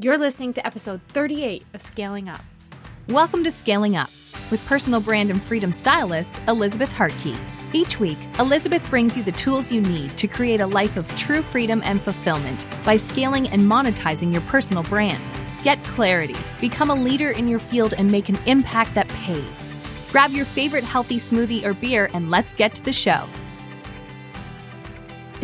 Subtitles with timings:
[0.00, 2.40] You're listening to episode 38 of Scaling Up.
[3.08, 4.10] Welcome to Scaling Up
[4.50, 7.38] with personal brand and freedom stylist Elizabeth Hartke.
[7.72, 11.42] Each week, Elizabeth brings you the tools you need to create a life of true
[11.42, 15.22] freedom and fulfillment by scaling and monetizing your personal brand.
[15.62, 19.76] Get clarity, become a leader in your field, and make an impact that pays.
[20.10, 23.28] Grab your favorite healthy smoothie or beer and let's get to the show.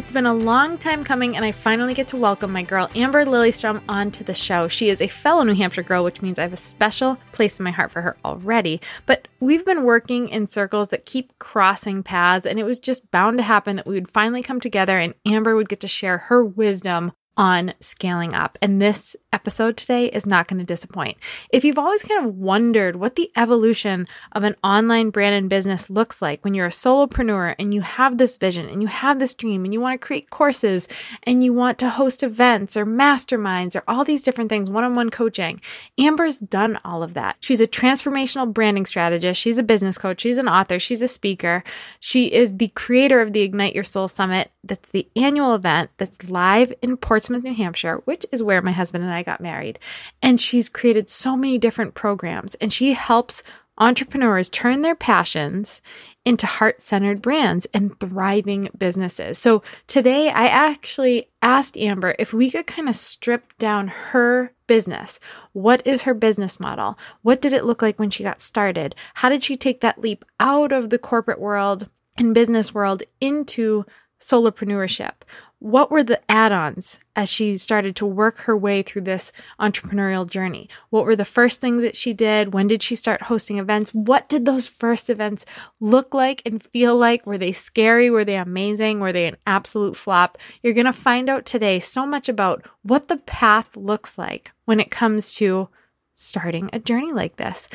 [0.01, 3.27] It's been a long time coming, and I finally get to welcome my girl Amber
[3.27, 4.67] Lilyestrom onto the show.
[4.67, 7.64] She is a fellow New Hampshire girl, which means I have a special place in
[7.64, 8.81] my heart for her already.
[9.05, 13.36] But we've been working in circles that keep crossing paths, and it was just bound
[13.36, 16.43] to happen that we would finally come together and Amber would get to share her
[16.43, 18.58] wisdom on scaling up.
[18.61, 21.16] And this episode today is not going to disappoint.
[21.50, 25.88] If you've always kind of wondered what the evolution of an online brand and business
[25.88, 29.35] looks like when you're a solopreneur and you have this vision and you have this
[29.35, 30.88] dream and you want to create courses
[31.22, 34.94] and you want to host events or masterminds or all these different things, one on
[34.94, 35.60] one coaching,
[35.98, 37.36] Amber's done all of that.
[37.41, 41.62] She's a transformational branding strategist, she's a business coach, she's an author, she's a speaker.
[42.00, 44.50] She is the creator of the Ignite Your Soul Summit.
[44.64, 47.19] That's the annual event that's live in Portsmouth.
[47.20, 49.78] Portsmouth, New Hampshire, which is where my husband and I got married.
[50.22, 53.42] And she's created so many different programs and she helps
[53.77, 55.82] entrepreneurs turn their passions
[56.24, 59.38] into heart centered brands and thriving businesses.
[59.38, 65.20] So today I actually asked Amber if we could kind of strip down her business.
[65.52, 66.98] What is her business model?
[67.20, 68.94] What did it look like when she got started?
[69.12, 73.84] How did she take that leap out of the corporate world and business world into
[74.20, 75.12] solopreneurship?
[75.58, 80.28] What were the add ons as she started to work her way through this entrepreneurial
[80.28, 80.70] journey?
[80.88, 82.54] What were the first things that she did?
[82.54, 83.92] When did she start hosting events?
[83.92, 85.44] What did those first events
[85.78, 87.27] look like and feel like?
[87.27, 88.08] Were they scary?
[88.08, 89.00] Were they amazing?
[89.00, 90.38] Were they an absolute flop?
[90.62, 94.80] You're going to find out today so much about what the path looks like when
[94.80, 95.68] it comes to
[96.14, 97.68] starting a journey like this.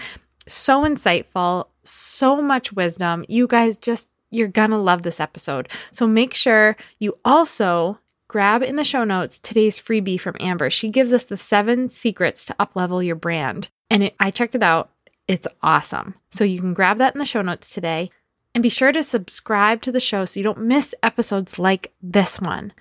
[0.48, 3.26] So insightful, so much wisdom.
[3.28, 5.70] You guys just you're gonna love this episode.
[5.92, 10.70] So make sure you also grab in the show notes today's freebie from Amber.
[10.70, 13.70] She gives us the seven secrets to uplevel your brand.
[13.90, 14.90] And it, I checked it out.
[15.28, 16.16] It's awesome.
[16.32, 18.12] So you can grab that in the show notes today.
[18.54, 22.40] And be sure to subscribe to the show so you don't miss episodes like this
[22.40, 22.74] one.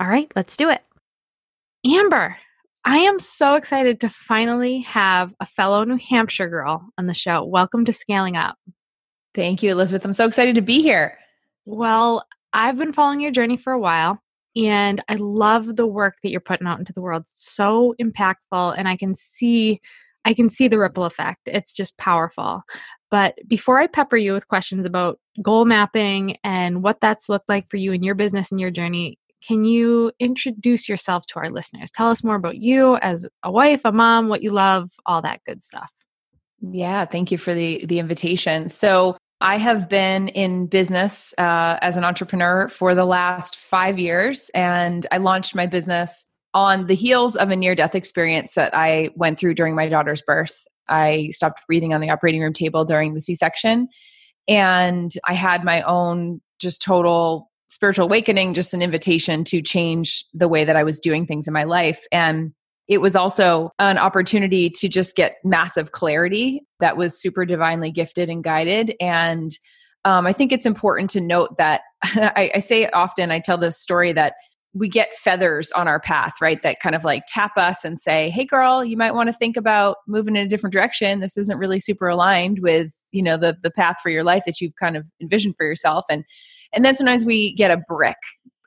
[0.00, 0.82] All right, let's do it.
[1.86, 2.36] Amber,
[2.84, 7.44] I am so excited to finally have a fellow New Hampshire girl on the show.
[7.44, 8.56] Welcome to Scaling Up.
[9.36, 10.02] Thank you, Elizabeth.
[10.04, 11.18] I'm so excited to be here.
[11.66, 14.18] Well, I've been following your journey for a while
[14.56, 17.24] and I love the work that you're putting out into the world.
[17.24, 19.80] It's so impactful and I can see
[20.24, 21.42] I can see the ripple effect.
[21.46, 22.62] It's just powerful.
[23.10, 27.68] But before I pepper you with questions about goal mapping and what that's looked like
[27.68, 31.90] for you in your business and your journey, can you introduce yourself to our listeners?
[31.90, 35.44] Tell us more about you as a wife, a mom, what you love, all that
[35.44, 35.92] good stuff.
[36.60, 38.70] Yeah, thank you for the the invitation.
[38.70, 44.50] So, I have been in business uh, as an entrepreneur for the last five years,
[44.54, 49.10] and I launched my business on the heels of a near death experience that I
[49.14, 50.66] went through during my daughter's birth.
[50.88, 53.88] I stopped breathing on the operating room table during the C section,
[54.48, 60.48] and I had my own just total spiritual awakening, just an invitation to change the
[60.48, 62.04] way that I was doing things in my life.
[62.10, 62.52] And
[62.88, 68.28] it was also an opportunity to just get massive clarity that was super divinely gifted
[68.28, 68.94] and guided.
[69.00, 69.50] And
[70.04, 73.58] um, I think it's important to note that I, I say it often, I tell
[73.58, 74.34] this story that
[74.72, 76.60] we get feathers on our path, right?
[76.62, 79.56] That kind of like tap us and say, "Hey, girl, you might want to think
[79.56, 81.20] about moving in a different direction.
[81.20, 84.60] This isn't really super aligned with you know the the path for your life that
[84.60, 86.24] you've kind of envisioned for yourself." And
[86.74, 88.18] and then sometimes we get a brick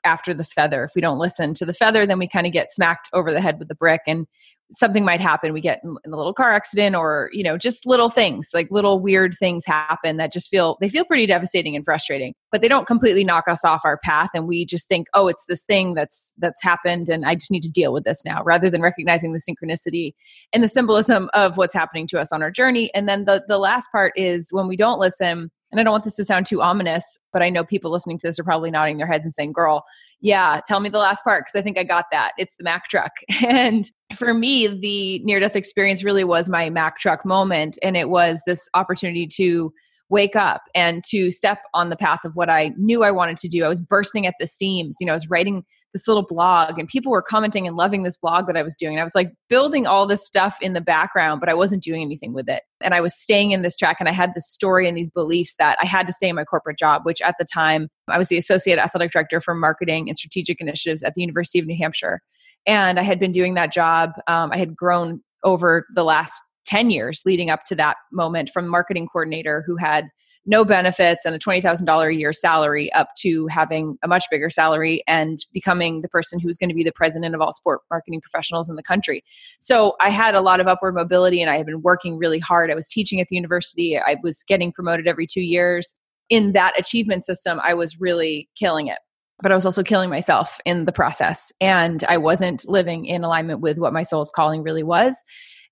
[0.04, 0.84] after the feather.
[0.84, 3.40] If we don't listen to the feather, then we kind of get smacked over the
[3.40, 4.26] head with the brick and
[4.72, 5.52] something might happen.
[5.52, 9.00] We get in, a little car accident or, you know, just little things, like little
[9.00, 12.86] weird things happen that just feel, they feel pretty devastating and frustrating, but they don't
[12.86, 14.30] completely knock us off our path.
[14.34, 17.62] And we just think, oh, it's this thing that's, that's happened and I just need
[17.62, 20.12] to deal with this now rather than recognizing the synchronicity
[20.52, 22.94] and the symbolism of what's happening to us on our journey.
[22.94, 26.04] And then the, the last part is when we don't listen, and I don't want
[26.04, 28.98] this to sound too ominous, but I know people listening to this are probably nodding
[28.98, 29.84] their heads and saying, girl,
[30.20, 32.32] yeah, tell me the last part because I think I got that.
[32.36, 33.12] It's the Mack truck.
[33.42, 37.78] And for me, the near death experience really was my Mack truck moment.
[37.82, 39.72] And it was this opportunity to
[40.08, 43.48] wake up and to step on the path of what I knew I wanted to
[43.48, 43.64] do.
[43.64, 44.96] I was bursting at the seams.
[45.00, 48.16] You know, I was writing this little blog and people were commenting and loving this
[48.16, 48.94] blog that I was doing.
[48.94, 52.02] And I was like building all this stuff in the background, but I wasn't doing
[52.02, 52.62] anything with it.
[52.80, 55.56] And I was staying in this track and I had this story and these beliefs
[55.58, 58.28] that I had to stay in my corporate job, which at the time I was
[58.28, 62.20] the associate athletic director for marketing and strategic initiatives at the University of New Hampshire.
[62.66, 64.12] And I had been doing that job.
[64.28, 68.68] Um, I had grown over the last 10 years leading up to that moment from
[68.68, 70.08] marketing coordinator who had
[70.50, 75.00] no benefits and a $20,000 a year salary up to having a much bigger salary
[75.06, 78.68] and becoming the person who's going to be the president of all sport marketing professionals
[78.68, 79.22] in the country.
[79.60, 82.68] So I had a lot of upward mobility and I had been working really hard.
[82.68, 85.94] I was teaching at the university, I was getting promoted every two years.
[86.30, 88.98] In that achievement system, I was really killing it.
[89.40, 91.52] But I was also killing myself in the process.
[91.60, 95.22] And I wasn't living in alignment with what my soul's calling really was.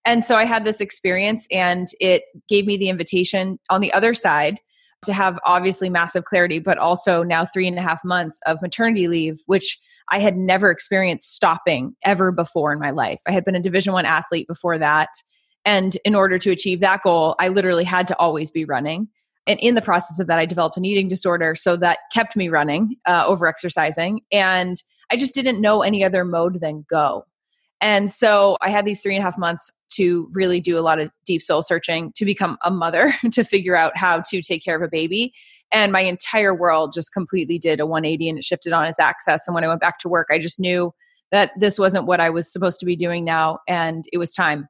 [0.04, 4.14] And so I had this experience and it gave me the invitation on the other
[4.14, 4.60] side
[5.04, 9.08] to have obviously massive clarity, but also now three and a half months of maternity
[9.08, 9.78] leave, which
[10.10, 13.20] I had never experienced stopping ever before in my life.
[13.26, 15.10] I had been a division one athlete before that.
[15.64, 19.08] And in order to achieve that goal, I literally had to always be running.
[19.46, 21.54] And in the process of that, I developed an eating disorder.
[21.54, 24.20] So that kept me running, uh, over exercising.
[24.32, 27.24] And I just didn't know any other mode than go.
[27.80, 30.98] And so I had these three and a half months to really do a lot
[30.98, 34.76] of deep soul searching to become a mother, to figure out how to take care
[34.76, 35.32] of a baby.
[35.72, 39.46] And my entire world just completely did a 180 and it shifted on its axis.
[39.46, 40.92] And when I went back to work, I just knew
[41.30, 43.58] that this wasn't what I was supposed to be doing now.
[43.68, 44.68] And it was time.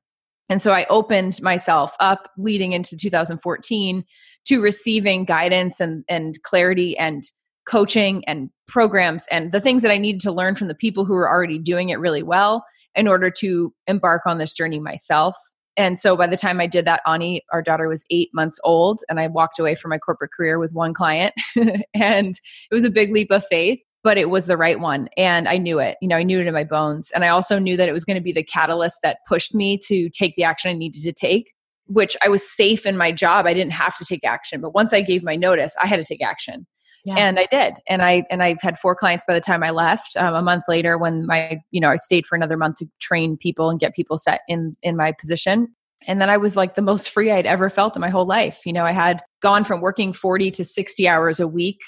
[0.48, 4.04] And so I opened myself up leading into 2014
[4.46, 7.22] to receiving guidance and, and clarity and
[7.66, 11.12] coaching and programs and the things that I needed to learn from the people who
[11.12, 12.64] were already doing it really well
[12.94, 15.36] in order to embark on this journey myself.
[15.76, 19.00] And so by the time I did that, Ani, our daughter, was eight months old,
[19.08, 21.34] and I walked away from my corporate career with one client.
[21.94, 25.08] and it was a big leap of faith, but it was the right one.
[25.16, 25.96] And I knew it.
[26.02, 27.12] You know, I knew it in my bones.
[27.12, 29.78] And I also knew that it was going to be the catalyst that pushed me
[29.86, 31.52] to take the action I needed to take,
[31.86, 33.46] which I was safe in my job.
[33.46, 34.60] I didn't have to take action.
[34.60, 36.66] But once I gave my notice, I had to take action.
[37.08, 37.14] Yeah.
[37.16, 40.14] And I did, and I and I had four clients by the time I left.
[40.16, 43.38] Um, a month later, when my you know I stayed for another month to train
[43.38, 45.68] people and get people set in in my position,
[46.06, 48.60] and then I was like the most free I'd ever felt in my whole life.
[48.66, 51.80] You know, I had gone from working forty to sixty hours a week,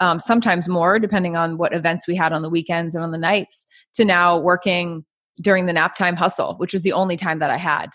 [0.00, 3.18] um, sometimes more, depending on what events we had on the weekends and on the
[3.18, 5.06] nights, to now working
[5.40, 7.88] during the nap time hustle, which was the only time that I had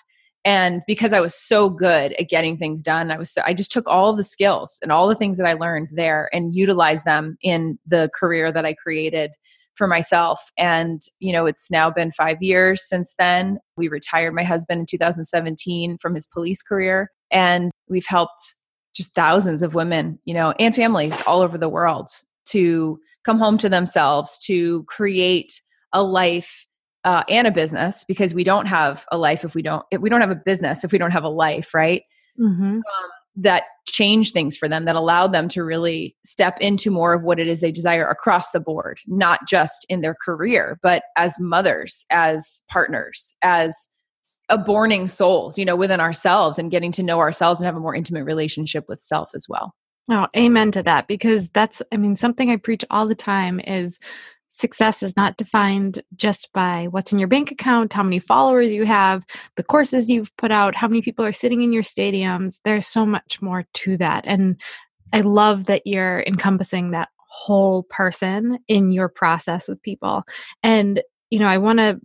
[0.45, 3.71] and because i was so good at getting things done i was so, i just
[3.71, 7.37] took all the skills and all the things that i learned there and utilized them
[7.41, 9.31] in the career that i created
[9.75, 10.51] for myself.
[10.57, 13.57] And you know it's now been 5 years since then.
[13.77, 18.53] We retired my husband in 2017 from his police career and we've helped
[18.93, 22.09] just thousands of women you know and families all over the world
[22.45, 25.61] to come home to themselves to create
[25.93, 26.67] a life
[27.03, 30.09] uh, and a business because we don't have a life if we don't if we
[30.09, 32.03] don't have a business if we don't have a life right
[32.39, 32.75] mm-hmm.
[32.75, 32.81] um,
[33.35, 37.39] that change things for them that allow them to really step into more of what
[37.39, 42.05] it is they desire across the board not just in their career but as mothers
[42.11, 43.89] as partners as
[44.49, 47.95] aborning souls you know within ourselves and getting to know ourselves and have a more
[47.95, 49.73] intimate relationship with self as well
[50.09, 53.99] Oh, amen to that because that's I mean something I preach all the time is
[54.53, 58.85] success is not defined just by what's in your bank account, how many followers you
[58.85, 59.25] have,
[59.55, 62.59] the courses you've put out, how many people are sitting in your stadiums.
[62.65, 64.25] There's so much more to that.
[64.27, 64.59] And
[65.13, 70.23] I love that you're encompassing that whole person in your process with people.
[70.63, 72.01] And, you know, I want to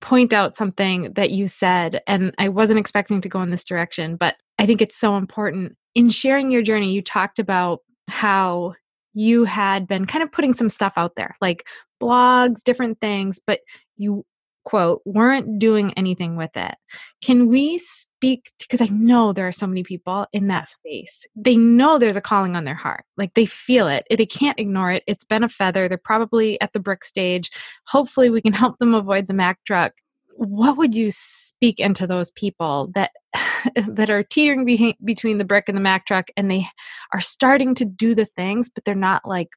[0.00, 4.14] point out something that you said, and I wasn't expecting to go in this direction,
[4.14, 5.76] but I think it's so important.
[5.96, 8.74] In sharing your journey, you talked about how
[9.14, 11.66] you had been kind of putting some stuff out there, like
[12.02, 13.60] blogs, different things, but
[13.96, 14.24] you
[14.64, 16.74] quote weren't doing anything with it.
[17.22, 21.26] Can we speak because I know there are so many people in that space.
[21.34, 23.04] They know there's a calling on their heart.
[23.16, 24.04] Like they feel it.
[24.10, 25.02] They can't ignore it.
[25.06, 25.88] It's been a feather.
[25.88, 27.50] They're probably at the brick stage.
[27.88, 29.94] Hopefully we can help them avoid the Mack truck
[30.36, 33.12] what would you speak into those people that
[33.88, 36.66] that are teetering be- between the brick and the Mack truck and they
[37.12, 39.50] are starting to do the things but they're not like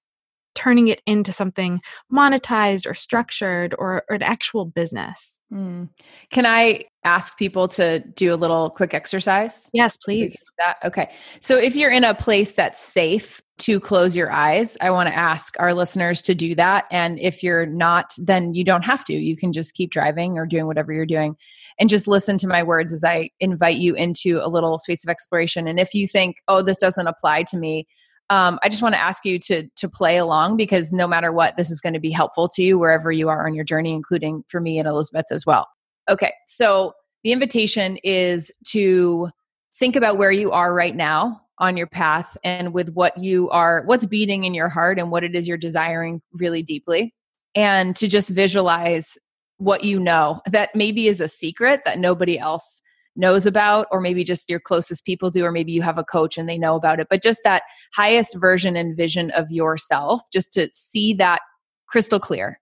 [0.55, 1.79] turning it into something
[2.11, 5.39] monetized or structured or, or an actual business.
[5.51, 5.89] Mm.
[6.31, 9.69] Can I ask people to do a little quick exercise?
[9.73, 10.35] Yes, please.
[10.57, 11.11] That okay.
[11.39, 15.15] So if you're in a place that's safe to close your eyes, I want to
[15.15, 16.85] ask our listeners to do that.
[16.89, 19.13] And if you're not, then you don't have to.
[19.13, 21.35] You can just keep driving or doing whatever you're doing
[21.79, 25.09] and just listen to my words as I invite you into a little space of
[25.09, 25.67] exploration.
[25.67, 27.85] And if you think, oh, this doesn't apply to me,
[28.29, 31.57] um, I just want to ask you to to play along because no matter what,
[31.57, 34.43] this is going to be helpful to you wherever you are on your journey, including
[34.47, 35.67] for me and Elizabeth as well.
[36.09, 39.29] Okay, so the invitation is to
[39.77, 43.83] think about where you are right now on your path and with what you are,
[43.85, 47.13] what's beating in your heart and what it is you're desiring really deeply,
[47.55, 49.17] and to just visualize
[49.57, 52.81] what you know that maybe is a secret that nobody else
[53.15, 56.37] knows about or maybe just your closest people do or maybe you have a coach
[56.37, 60.53] and they know about it but just that highest version and vision of yourself just
[60.53, 61.41] to see that
[61.87, 62.59] crystal clear.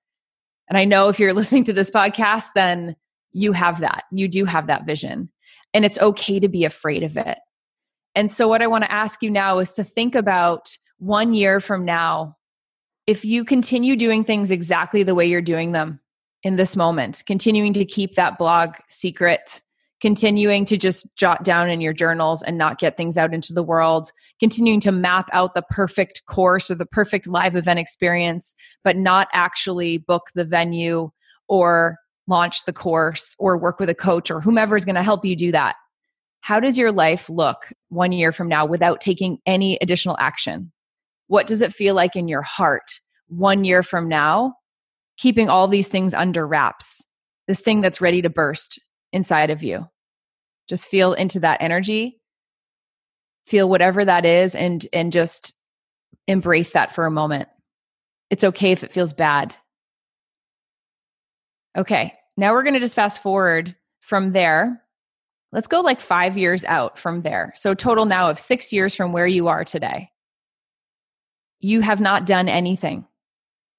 [0.69, 2.95] And i know if you're listening to this podcast then
[3.33, 4.03] you have that.
[4.11, 5.29] You do have that vision
[5.73, 7.37] and it's okay to be afraid of it.
[8.15, 11.59] And so what i want to ask you now is to think about one year
[11.59, 12.37] from now
[13.07, 15.99] if you continue doing things exactly the way you're doing them
[16.43, 19.61] in this moment, continuing to keep that blog secret,
[20.01, 23.63] continuing to just jot down in your journals and not get things out into the
[23.63, 28.97] world, continuing to map out the perfect course or the perfect live event experience, but
[28.97, 31.09] not actually book the venue
[31.47, 35.23] or launch the course or work with a coach or whomever is going to help
[35.23, 35.75] you do that.
[36.41, 40.71] How does your life look one year from now without taking any additional action?
[41.27, 44.55] What does it feel like in your heart one year from now
[45.17, 47.05] keeping all these things under wraps,
[47.47, 48.79] this thing that's ready to burst
[49.13, 49.87] inside of you.
[50.67, 52.19] Just feel into that energy.
[53.47, 55.53] Feel whatever that is and and just
[56.27, 57.49] embrace that for a moment.
[58.29, 59.55] It's okay if it feels bad.
[61.77, 64.81] Okay, now we're going to just fast forward from there.
[65.51, 67.53] Let's go like 5 years out from there.
[67.55, 70.11] So total now of 6 years from where you are today.
[71.59, 73.05] You have not done anything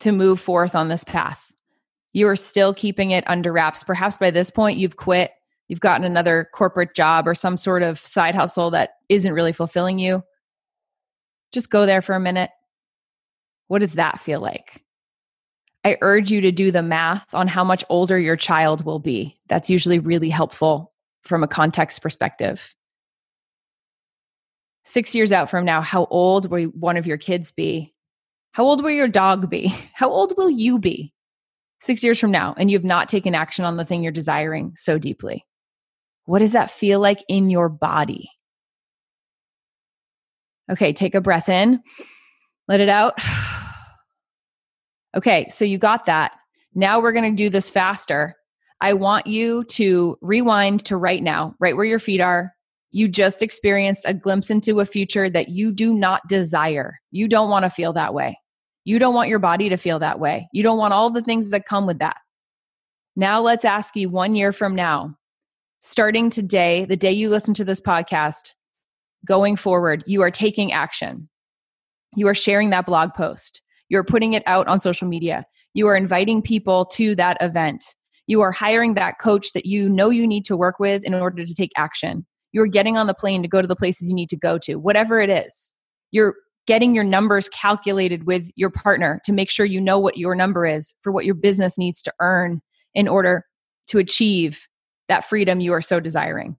[0.01, 1.52] to move forth on this path.
[2.13, 3.85] You are still keeping it under wraps.
[3.85, 5.33] Perhaps by this point, you've quit,
[5.69, 9.99] you've gotten another corporate job or some sort of side hustle that isn't really fulfilling
[9.99, 10.23] you.
[11.53, 12.51] Just go there for a minute.
[13.69, 14.83] What does that feel like?
[15.85, 19.39] I urge you to do the math on how much older your child will be.
[19.49, 20.93] That's usually really helpful
[21.23, 22.75] from a context perspective.
[24.85, 27.95] Six years out from now, how old will one of your kids be?
[28.53, 29.75] How old will your dog be?
[29.95, 31.13] How old will you be
[31.83, 32.55] six years from now?
[32.57, 35.45] And you have not taken action on the thing you're desiring so deeply.
[36.25, 38.31] What does that feel like in your body?
[40.71, 41.81] Okay, take a breath in,
[42.69, 43.19] let it out.
[45.15, 46.33] Okay, so you got that.
[46.75, 48.35] Now we're going to do this faster.
[48.81, 52.55] I want you to rewind to right now, right where your feet are.
[52.93, 56.99] You just experienced a glimpse into a future that you do not desire.
[57.11, 58.39] You don't want to feel that way.
[58.85, 60.49] You don't want your body to feel that way.
[60.53, 62.17] You don't want all the things that come with that.
[63.15, 65.17] Now, let's ask you one year from now,
[65.81, 68.53] starting today, the day you listen to this podcast,
[69.25, 71.29] going forward, you are taking action.
[72.17, 73.63] You are sharing that blog post.
[73.89, 75.45] You are putting it out on social media.
[75.75, 77.85] You are inviting people to that event.
[78.27, 81.45] You are hiring that coach that you know you need to work with in order
[81.45, 82.27] to take action.
[82.53, 84.77] You're getting on the plane to go to the places you need to go to,
[84.77, 85.75] whatever it is.
[86.11, 86.35] You're
[86.67, 90.65] getting your numbers calculated with your partner to make sure you know what your number
[90.65, 92.61] is for what your business needs to earn
[92.95, 93.45] in order
[93.89, 94.67] to achieve
[95.09, 96.57] that freedom you are so desiring.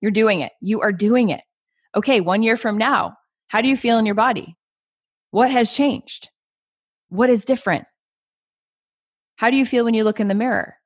[0.00, 0.52] You're doing it.
[0.60, 1.42] You are doing it.
[1.96, 3.14] Okay, one year from now,
[3.48, 4.56] how do you feel in your body?
[5.30, 6.28] What has changed?
[7.08, 7.86] What is different?
[9.36, 10.76] How do you feel when you look in the mirror?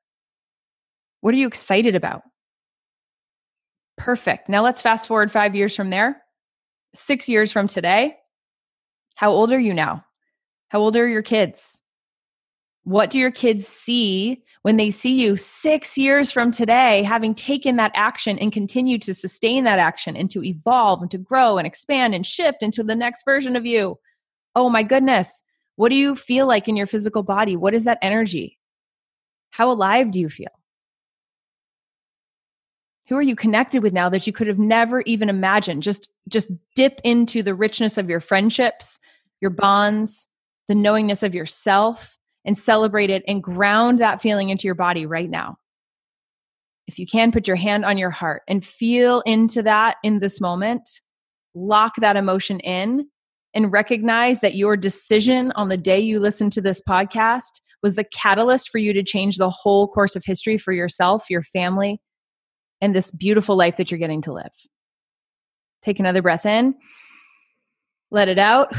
[1.21, 2.21] What are you excited about?
[3.97, 4.49] Perfect.
[4.49, 6.21] Now let's fast forward five years from there
[6.95, 8.17] six years from today,
[9.15, 10.05] how old are you now?
[10.69, 11.81] How old are your kids?
[12.83, 17.77] What do your kids see when they see you six years from today, having taken
[17.77, 21.65] that action and continue to sustain that action and to evolve and to grow and
[21.65, 23.97] expand and shift into the next version of you?
[24.55, 25.43] Oh my goodness.
[25.77, 27.55] What do you feel like in your physical body?
[27.55, 28.59] What is that energy?
[29.51, 30.51] How alive do you feel?
[33.07, 35.83] Who are you connected with now that you could have never even imagined?
[35.83, 38.99] Just just dip into the richness of your friendships
[39.41, 40.27] your bonds
[40.67, 45.29] the knowingness of yourself and celebrate it and ground that feeling into your body right
[45.29, 45.57] now.
[46.87, 50.41] If you can put your hand on your heart and feel into that in this
[50.41, 51.01] moment.
[51.53, 53.07] Lock that emotion in
[53.53, 58.03] and recognize that your decision on the day you listened to this podcast was the
[58.03, 61.99] catalyst for you to change the whole course of history for yourself your family
[62.81, 64.53] and this beautiful life that you're getting to live.
[65.81, 66.75] Take another breath in,
[68.11, 68.71] let it out.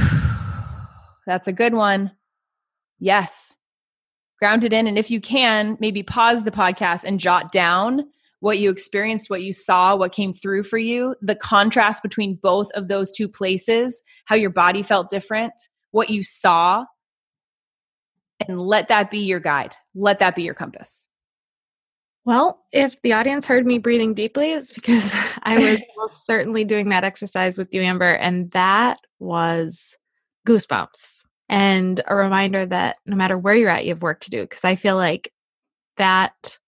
[1.26, 2.12] That's a good one.
[2.98, 3.56] Yes.
[4.38, 4.86] Ground it in.
[4.86, 8.04] And if you can, maybe pause the podcast and jot down
[8.40, 12.70] what you experienced, what you saw, what came through for you, the contrast between both
[12.72, 15.54] of those two places, how your body felt different,
[15.90, 16.84] what you saw,
[18.46, 19.74] and let that be your guide.
[19.94, 21.08] Let that be your compass.
[22.26, 25.14] Well, if the audience heard me breathing deeply, it's because
[25.44, 29.96] I was most certainly doing that exercise with you, Amber, and that was
[30.46, 34.42] goosebumps and a reminder that no matter where you're at, you have work to do.
[34.42, 35.32] Because I feel like
[35.98, 36.58] that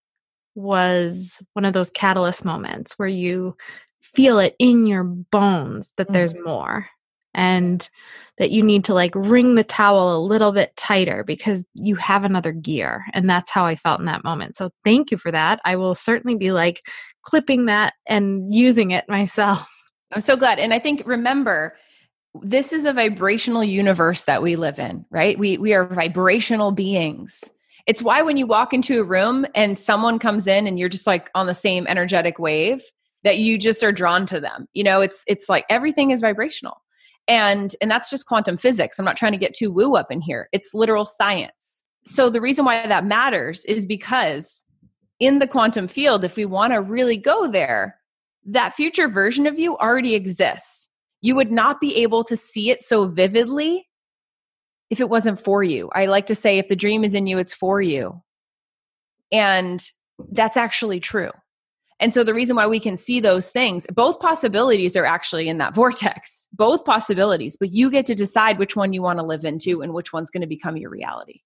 [0.55, 3.57] was one of those catalyst moments where you
[4.01, 6.49] feel it in your bones that there's mm-hmm.
[6.49, 6.89] more
[7.35, 7.89] and
[8.39, 12.25] that you need to like wring the towel a little bit tighter because you have
[12.25, 14.57] another gear and that's how i felt in that moment.
[14.57, 15.61] So thank you for that.
[15.65, 16.83] I will certainly be like
[17.23, 19.69] clipping that and using it myself.
[20.13, 21.77] I'm so glad and i think remember
[22.43, 25.39] this is a vibrational universe that we live in right?
[25.39, 27.45] We we are vibrational beings.
[27.87, 31.07] It's why when you walk into a room and someone comes in and you're just
[31.07, 32.83] like on the same energetic wave
[33.25, 34.67] that you just are drawn to them.
[34.73, 36.81] You know it's it's like everything is vibrational
[37.29, 38.99] and and that's just quantum physics.
[38.99, 40.49] I'm not trying to get too woo up in here.
[40.53, 41.85] It's literal science.
[42.05, 44.65] So the reason why that matters is because
[45.21, 47.97] in the quantum field if we want to really go there
[48.47, 50.89] that future version of you already exists.
[51.21, 53.87] You would not be able to see it so vividly
[54.89, 55.91] if it wasn't for you.
[55.95, 58.23] I like to say if the dream is in you it's for you.
[59.31, 59.83] And
[60.33, 61.31] that's actually true
[62.01, 65.59] and so the reason why we can see those things, both possibilities are actually in
[65.59, 69.45] that vortex, both possibilities, but you get to decide which one you want to live
[69.45, 71.41] into and which one's going to become your reality.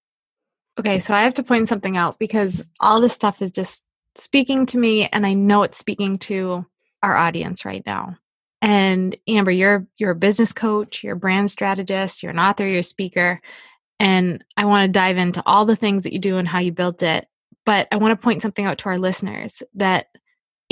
[0.79, 3.83] Okay, so I have to point something out because all this stuff is just
[4.15, 6.65] speaking to me and I know it's speaking to
[7.01, 8.17] our audience right now.
[8.61, 12.79] And Amber, you're you're a business coach, you're a brand strategist, you're an author, you're
[12.79, 13.41] a speaker,
[13.99, 16.71] and I want to dive into all the things that you do and how you
[16.71, 17.27] built it.
[17.65, 20.07] But I want to point something out to our listeners that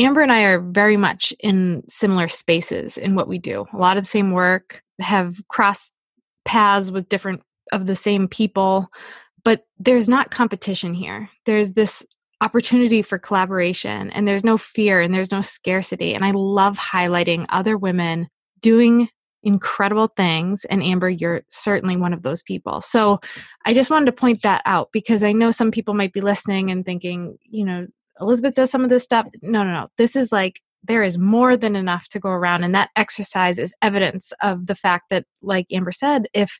[0.01, 3.65] Amber and I are very much in similar spaces in what we do.
[3.73, 5.93] A lot of the same work, have crossed
[6.45, 7.41] paths with different
[7.71, 8.89] of the same people,
[9.43, 11.29] but there's not competition here.
[11.45, 12.05] There's this
[12.41, 16.13] opportunity for collaboration and there's no fear and there's no scarcity.
[16.13, 18.27] And I love highlighting other women
[18.61, 19.09] doing
[19.43, 20.65] incredible things.
[20.65, 22.81] And Amber, you're certainly one of those people.
[22.81, 23.19] So
[23.65, 26.71] I just wanted to point that out because I know some people might be listening
[26.71, 27.87] and thinking, you know,
[28.19, 29.27] Elizabeth does some of this stuff.
[29.41, 29.87] No, no, no.
[29.97, 32.63] This is like there is more than enough to go around.
[32.63, 36.59] And that exercise is evidence of the fact that, like Amber said, if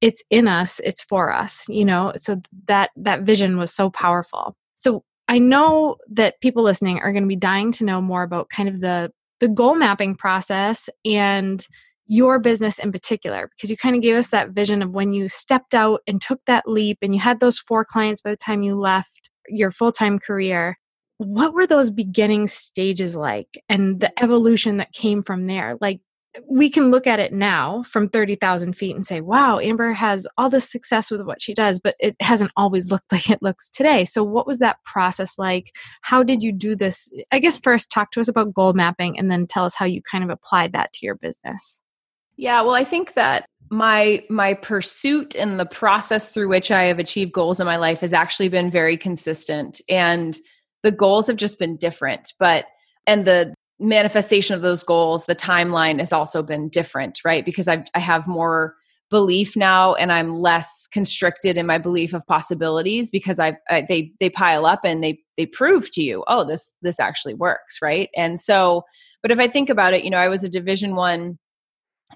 [0.00, 2.12] it's in us, it's for us, you know?
[2.16, 4.54] So that that vision was so powerful.
[4.74, 8.50] So I know that people listening are going to be dying to know more about
[8.50, 11.66] kind of the the goal mapping process and
[12.06, 15.28] your business in particular because you kind of gave us that vision of when you
[15.28, 18.62] stepped out and took that leap and you had those four clients by the time
[18.62, 20.78] you left your full-time career
[21.18, 25.76] what were those beginning stages like and the evolution that came from there?
[25.80, 26.00] Like,
[26.48, 30.50] we can look at it now from 30,000 feet and say, wow, Amber has all
[30.50, 34.04] this success with what she does, but it hasn't always looked like it looks today.
[34.04, 35.74] So, what was that process like?
[36.02, 37.10] How did you do this?
[37.32, 40.02] I guess first talk to us about goal mapping and then tell us how you
[40.02, 41.82] kind of applied that to your business.
[42.36, 46.98] Yeah, well, I think that my my pursuit and the process through which I have
[46.98, 50.38] achieved goals in my life has actually been very consistent and
[50.82, 52.66] the goals have just been different but
[53.06, 57.44] and the manifestation of those goals the timeline has also been different right?
[57.44, 58.74] Because I've, i have more
[59.08, 64.10] belief now and i'm less constricted in my belief of possibilities because i've I, they
[64.18, 68.08] they pile up and they they prove to you oh this this actually works right?
[68.16, 68.82] And so
[69.22, 71.38] but if i think about it you know i was a division one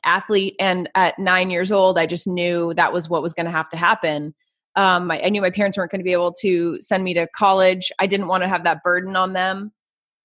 [0.05, 3.53] athlete and at nine years old i just knew that was what was going to
[3.53, 4.35] have to happen
[4.77, 7.91] um, I knew my parents weren't going to be able to send me to college.
[7.99, 9.73] I didn't want to have that burden on them.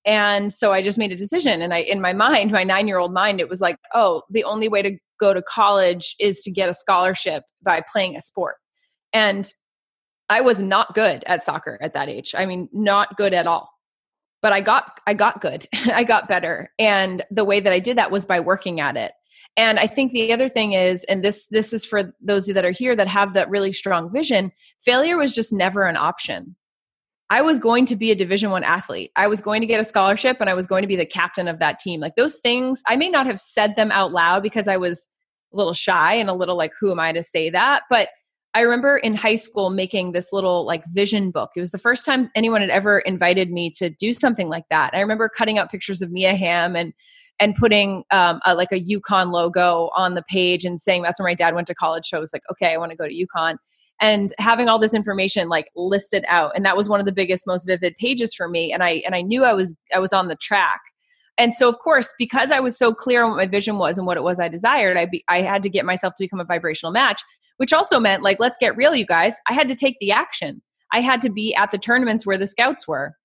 [0.06, 1.62] And so I just made a decision.
[1.62, 4.44] And I, in my mind, my nine year old mind, it was like, oh, the
[4.44, 8.58] only way to go to college is to get a scholarship by playing a sport.
[9.14, 9.52] And
[10.30, 12.36] I was not good at soccer at that age.
[12.38, 13.70] I mean, not good at all.
[14.42, 15.66] But I got I got good.
[15.74, 16.72] I got better.
[16.78, 19.14] And the way that I did that was by working at it
[19.58, 22.72] and i think the other thing is and this this is for those that are
[22.72, 26.56] here that have that really strong vision failure was just never an option
[27.30, 29.86] i was going to be a division 1 athlete i was going to get a
[29.86, 32.82] scholarship and i was going to be the captain of that team like those things
[32.88, 35.10] i may not have said them out loud because i was
[35.54, 38.10] a little shy and a little like who am i to say that but
[38.56, 41.52] I remember in high school making this little like vision book.
[41.58, 44.92] It was the first time anyone had ever invited me to do something like that.
[44.94, 46.94] I remember cutting out pictures of Mia Hamm and
[47.40, 51.28] and putting um, a, like a UConn logo on the page and saying that's where
[51.28, 52.08] my dad went to college.
[52.08, 53.58] So I was like, okay, I want to go to UConn.
[54.02, 57.48] And having all this information like listed out, and that was one of the biggest,
[57.48, 58.74] most vivid pages for me.
[58.74, 60.82] And I and I knew I was I was on the track.
[61.38, 64.08] And so, of course, because I was so clear on what my vision was and
[64.08, 66.46] what it was I desired, I be, I had to get myself to become a
[66.46, 67.22] vibrational match,
[67.58, 69.38] which also meant like, let's get real, you guys.
[69.50, 70.62] I had to take the action.
[70.94, 73.16] I had to be at the tournaments where the scouts were.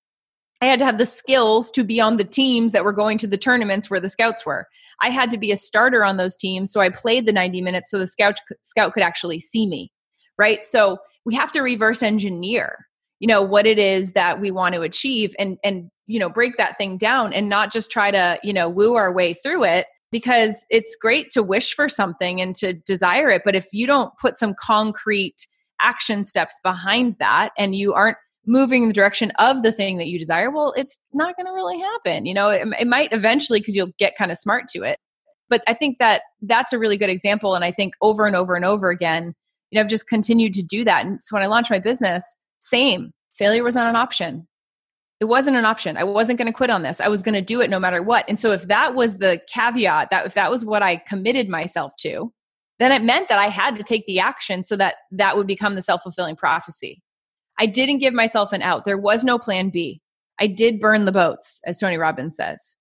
[0.60, 3.26] I had to have the skills to be on the teams that were going to
[3.26, 4.66] the tournaments where the scouts were.
[5.00, 7.90] I had to be a starter on those teams, so I played the 90 minutes
[7.90, 9.90] so the scout scout could actually see me.
[10.38, 10.64] Right?
[10.64, 12.86] So we have to reverse engineer.
[13.20, 16.56] you know what it is that we want to achieve and and you know break
[16.56, 19.86] that thing down and not just try to you know woo our way through it
[20.10, 24.12] because it's great to wish for something and to desire it but if you don't
[24.18, 25.46] put some concrete
[25.80, 30.06] action steps behind that and you aren't moving in the direction of the thing that
[30.06, 33.60] you desire well it's not going to really happen you know it, it might eventually
[33.60, 34.98] because you'll get kind of smart to it.
[35.48, 38.54] But i think that that's a really good example and i think over and over
[38.54, 39.34] and over again
[39.70, 41.04] you know i've just continued to do that.
[41.04, 44.46] And so when i launched my business same failure was not an option.
[45.18, 45.96] It wasn't an option.
[45.98, 47.00] I wasn't going to quit on this.
[47.00, 48.24] I was going to do it no matter what.
[48.26, 51.92] And so if that was the caveat that if that was what i committed myself
[52.00, 52.32] to
[52.80, 55.74] then it meant that i had to take the action so that that would become
[55.74, 57.02] the self-fulfilling prophecy
[57.60, 58.84] i didn't give myself an out.
[58.84, 60.02] There was no plan b.
[60.40, 62.76] I did burn the boats as tony robbins says.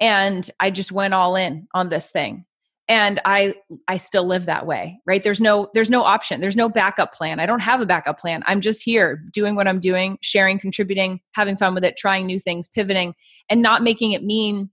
[0.00, 2.44] And i just went all in on this thing.
[2.88, 3.54] And i
[3.88, 5.22] i still live that way right?
[5.22, 6.40] There's no there's no option.
[6.40, 7.40] There's no backup plan.
[7.40, 8.42] I don't have a backup plan.
[8.46, 12.38] I'm just here doing what i'm doing sharing contributing having fun with it trying new
[12.40, 13.14] things pivoting
[13.48, 14.70] and not making it mean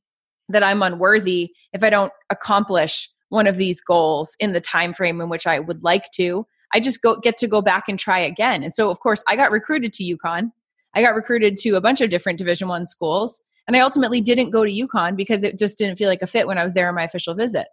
[0.50, 5.20] that i'm unworthy if i don't accomplish one of these goals in the time frame
[5.22, 8.20] in which i would like to i just go get to go back and try
[8.20, 10.52] again and so of course i got recruited to UConn
[10.94, 14.52] i got recruited to a bunch of different division 1 schools and i ultimately didn't
[14.52, 16.90] go to UConn because it just didn't feel like a fit when i was there
[16.90, 17.68] on my official visit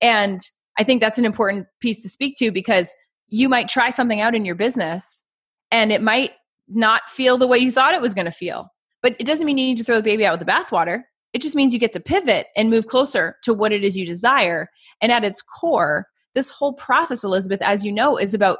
[0.00, 0.40] and
[0.78, 2.94] I think that's an important piece to speak to because
[3.28, 5.24] you might try something out in your business
[5.70, 6.32] and it might
[6.68, 8.72] not feel the way you thought it was going to feel.
[9.02, 11.02] But it doesn't mean you need to throw the baby out with the bathwater.
[11.32, 14.06] It just means you get to pivot and move closer to what it is you
[14.06, 14.70] desire.
[15.02, 18.58] And at its core, this whole process, Elizabeth, as you know, is about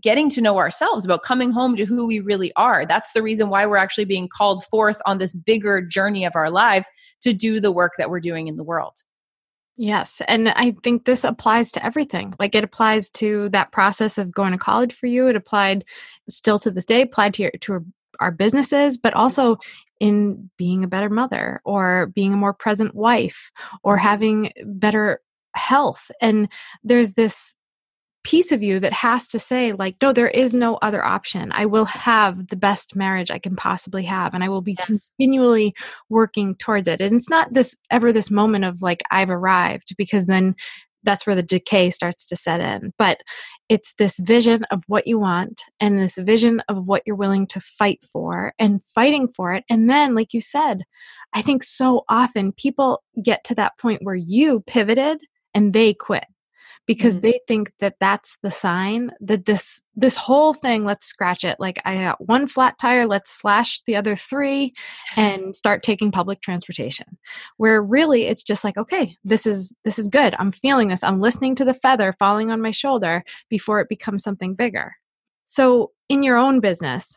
[0.00, 2.86] getting to know ourselves, about coming home to who we really are.
[2.86, 6.50] That's the reason why we're actually being called forth on this bigger journey of our
[6.50, 6.88] lives
[7.22, 8.98] to do the work that we're doing in the world.
[9.76, 10.20] Yes.
[10.28, 12.34] And I think this applies to everything.
[12.38, 15.26] Like it applies to that process of going to college for you.
[15.26, 15.84] It applied
[16.28, 17.84] still to this day, applied to your, to
[18.20, 19.56] our businesses, but also
[19.98, 23.50] in being a better mother or being a more present wife
[23.82, 25.20] or having better
[25.54, 26.10] health.
[26.20, 26.50] And
[26.82, 27.54] there's this
[28.22, 31.64] piece of you that has to say like no there is no other option i
[31.64, 34.86] will have the best marriage i can possibly have and i will be yes.
[34.86, 35.74] continually
[36.08, 40.26] working towards it and it's not this ever this moment of like i've arrived because
[40.26, 40.54] then
[41.02, 43.22] that's where the decay starts to set in but
[43.70, 47.58] it's this vision of what you want and this vision of what you're willing to
[47.58, 50.82] fight for and fighting for it and then like you said
[51.32, 55.22] i think so often people get to that point where you pivoted
[55.54, 56.24] and they quit
[56.86, 57.26] because mm-hmm.
[57.26, 61.78] they think that that's the sign that this this whole thing let's scratch it like
[61.84, 64.72] i got one flat tire let's slash the other three
[65.16, 67.06] and start taking public transportation.
[67.56, 70.34] Where really it's just like okay this is this is good.
[70.38, 71.04] I'm feeling this.
[71.04, 74.94] I'm listening to the feather falling on my shoulder before it becomes something bigger.
[75.46, 77.16] So in your own business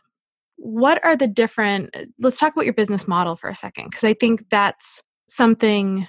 [0.56, 4.14] what are the different let's talk about your business model for a second because i
[4.14, 6.06] think that's something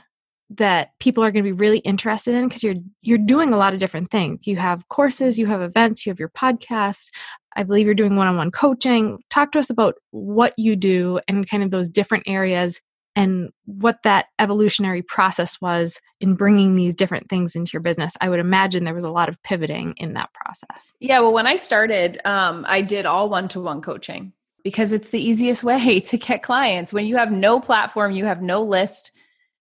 [0.51, 3.73] that people are going to be really interested in because you're you're doing a lot
[3.73, 4.45] of different things.
[4.45, 7.10] You have courses, you have events, you have your podcast.
[7.55, 9.19] I believe you're doing one-on-one coaching.
[9.29, 12.81] Talk to us about what you do and kind of those different areas
[13.15, 18.17] and what that evolutionary process was in bringing these different things into your business.
[18.19, 20.93] I would imagine there was a lot of pivoting in that process.
[20.99, 24.34] Yeah, well, when I started, um, I did all one-to-one coaching
[24.65, 26.91] because it's the easiest way to get clients.
[26.91, 29.12] When you have no platform, you have no list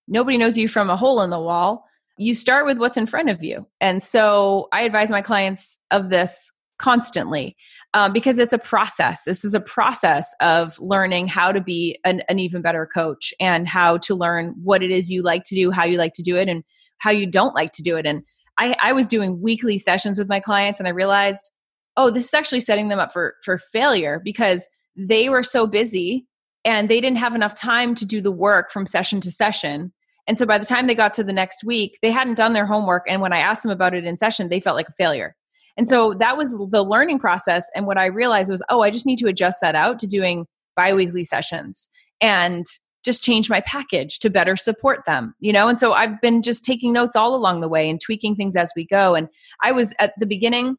[0.08, 1.84] nobody knows you from a hole in the wall.
[2.16, 3.66] You start with what's in front of you.
[3.80, 7.56] And so I advise my clients of this constantly
[7.94, 9.24] um, because it's a process.
[9.24, 13.68] This is a process of learning how to be an, an even better coach and
[13.68, 16.36] how to learn what it is you like to do, how you like to do
[16.36, 16.64] it, and
[16.98, 18.06] how you don't like to do it.
[18.06, 18.22] And
[18.58, 21.50] I, I was doing weekly sessions with my clients and I realized,
[21.96, 26.26] oh, this is actually setting them up for, for failure because they were so busy
[26.64, 29.92] and they didn't have enough time to do the work from session to session.
[30.26, 32.66] And so by the time they got to the next week, they hadn't done their
[32.66, 33.04] homework.
[33.06, 35.36] And when I asked them about it in session, they felt like a failure.
[35.76, 37.68] And so that was the learning process.
[37.74, 40.46] And what I realized was, oh, I just need to adjust that out to doing
[40.76, 42.64] biweekly sessions and
[43.04, 45.68] just change my package to better support them, you know?
[45.68, 48.72] And so I've been just taking notes all along the way and tweaking things as
[48.74, 49.14] we go.
[49.14, 49.28] And
[49.62, 50.76] I was at the beginning,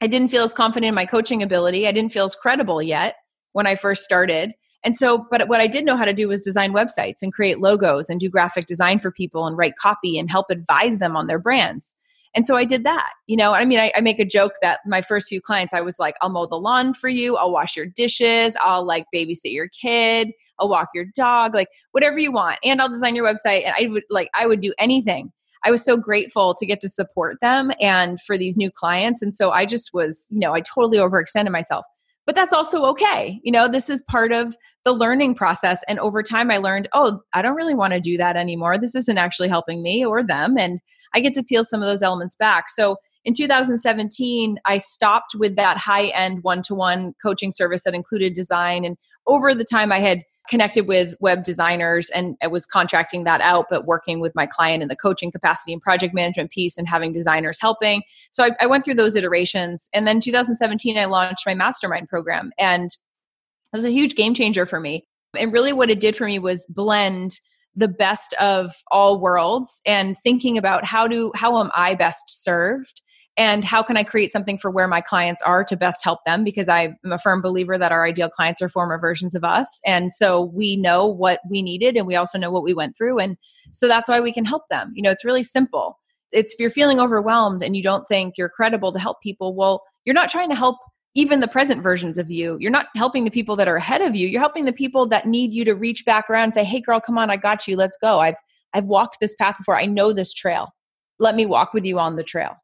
[0.00, 1.88] I didn't feel as confident in my coaching ability.
[1.88, 3.16] I didn't feel as credible yet
[3.52, 4.52] when I first started.
[4.88, 7.60] And so, but what I did know how to do was design websites and create
[7.60, 11.26] logos and do graphic design for people and write copy and help advise them on
[11.26, 11.94] their brands.
[12.34, 13.10] And so I did that.
[13.26, 15.82] You know, I mean, I, I, make a joke that my first few clients, I
[15.82, 19.52] was like, I'll mow the lawn for you, I'll wash your dishes, I'll like babysit
[19.52, 22.58] your kid, I'll walk your dog, like whatever you want.
[22.64, 23.66] And I'll design your website.
[23.66, 25.32] And I would like, I would do anything.
[25.66, 29.20] I was so grateful to get to support them and for these new clients.
[29.20, 31.84] And so I just was, you know, I totally overextended myself.
[32.28, 33.40] But that's also okay.
[33.42, 35.82] You know, this is part of the learning process.
[35.88, 38.76] And over time, I learned, oh, I don't really want to do that anymore.
[38.76, 40.58] This isn't actually helping me or them.
[40.58, 40.78] And
[41.14, 42.68] I get to peel some of those elements back.
[42.68, 47.94] So in 2017, I stopped with that high end one to one coaching service that
[47.94, 48.84] included design.
[48.84, 53.40] And over the time, I had connected with web designers and I was contracting that
[53.40, 56.88] out, but working with my client in the coaching capacity and project management piece and
[56.88, 58.02] having designers helping.
[58.30, 59.88] So I, I went through those iterations.
[59.92, 62.52] And then 2017, I launched my mastermind program.
[62.58, 65.06] And it was a huge game changer for me.
[65.36, 67.38] And really, what it did for me was blend
[67.76, 73.02] the best of all worlds and thinking about how do how am I best served
[73.38, 76.42] and how can I create something for where my clients are to best help them?
[76.42, 79.80] Because I'm a firm believer that our ideal clients are former versions of us.
[79.86, 83.20] And so we know what we needed and we also know what we went through.
[83.20, 83.36] And
[83.70, 84.92] so that's why we can help them.
[84.94, 86.00] You know, it's really simple.
[86.32, 89.84] It's if you're feeling overwhelmed and you don't think you're credible to help people, well,
[90.04, 90.76] you're not trying to help
[91.14, 92.56] even the present versions of you.
[92.58, 94.26] You're not helping the people that are ahead of you.
[94.26, 97.00] You're helping the people that need you to reach back around and say, "Hey girl,
[97.00, 97.76] come on, I got you.
[97.76, 98.18] Let's go.
[98.18, 98.36] I've
[98.74, 99.76] I've walked this path before.
[99.76, 100.70] I know this trail.
[101.18, 102.56] Let me walk with you on the trail."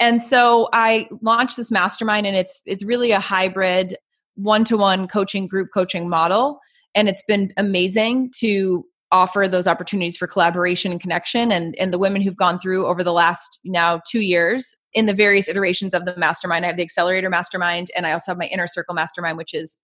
[0.00, 3.96] And so I launched this mastermind and it's it's really a hybrid
[4.36, 6.60] one-to-one coaching group coaching model.
[6.94, 11.98] And it's been amazing to offer those opportunities for collaboration and connection and and the
[11.98, 16.04] women who've gone through over the last now 2 years in the various iterations of
[16.04, 16.64] the mastermind.
[16.64, 19.78] I have the accelerator mastermind and I also have my inner circle mastermind which is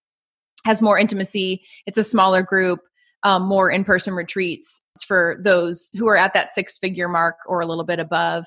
[0.65, 1.63] has more intimacy.
[1.87, 2.81] It's a smaller group
[3.23, 7.61] um, more in-person retreats it's for those who are at that six figure mark or
[7.61, 8.45] a little bit above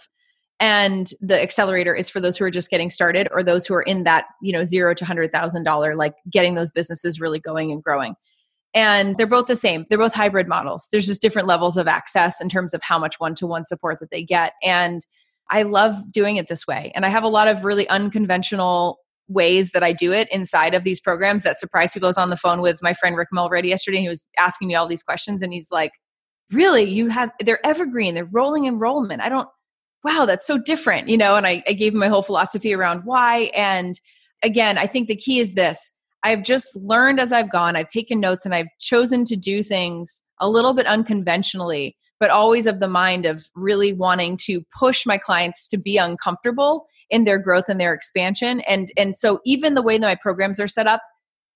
[0.60, 3.84] and the accelerator is for those who are just getting started or those who are
[3.84, 7.72] in that you know zero to hundred thousand dollar like getting those businesses really going
[7.72, 8.16] and growing.
[8.74, 9.86] And they're both the same.
[9.90, 10.90] They're both hybrid models.
[10.92, 14.24] There's just different levels of access in terms of how much one-to-one support that they
[14.24, 14.54] get.
[14.64, 15.06] And
[15.50, 16.92] i love doing it this way.
[16.96, 20.84] And i have a lot of really unconventional ways that i do it inside of
[20.84, 22.08] these programs that surprise people.
[22.08, 24.70] I was on the phone with my friend rick mulready yesterday and he was asking
[24.70, 25.92] me all these questions and he's like
[26.52, 26.84] really?
[26.84, 28.16] You have they're evergreen.
[28.16, 29.22] They're rolling enrollment.
[29.22, 29.50] I don't
[30.08, 31.36] wow, that's so different, you know?
[31.36, 33.52] And I, I gave him my whole philosophy around why.
[33.54, 34.00] And
[34.42, 35.92] again, I think the key is this
[36.24, 40.24] I've just learned as I've gone, I've taken notes and I've chosen to do things
[40.40, 45.18] a little bit unconventionally, but always of the mind of really wanting to push my
[45.18, 48.62] clients to be uncomfortable in their growth and their expansion.
[48.62, 51.02] And and so even the way that my programs are set up,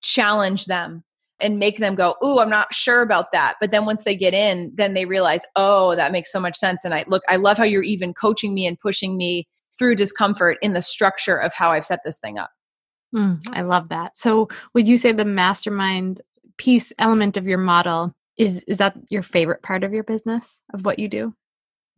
[0.01, 1.03] challenge them
[1.41, 4.33] and make them go, "Ooh, I'm not sure about that." But then once they get
[4.33, 7.57] in, then they realize, "Oh, that makes so much sense." And I look, I love
[7.57, 11.71] how you're even coaching me and pushing me through discomfort in the structure of how
[11.71, 12.51] I've set this thing up.
[13.15, 14.17] Mm, I love that.
[14.17, 16.21] So, would you say the mastermind
[16.57, 20.85] piece element of your model is is that your favorite part of your business of
[20.85, 21.33] what you do?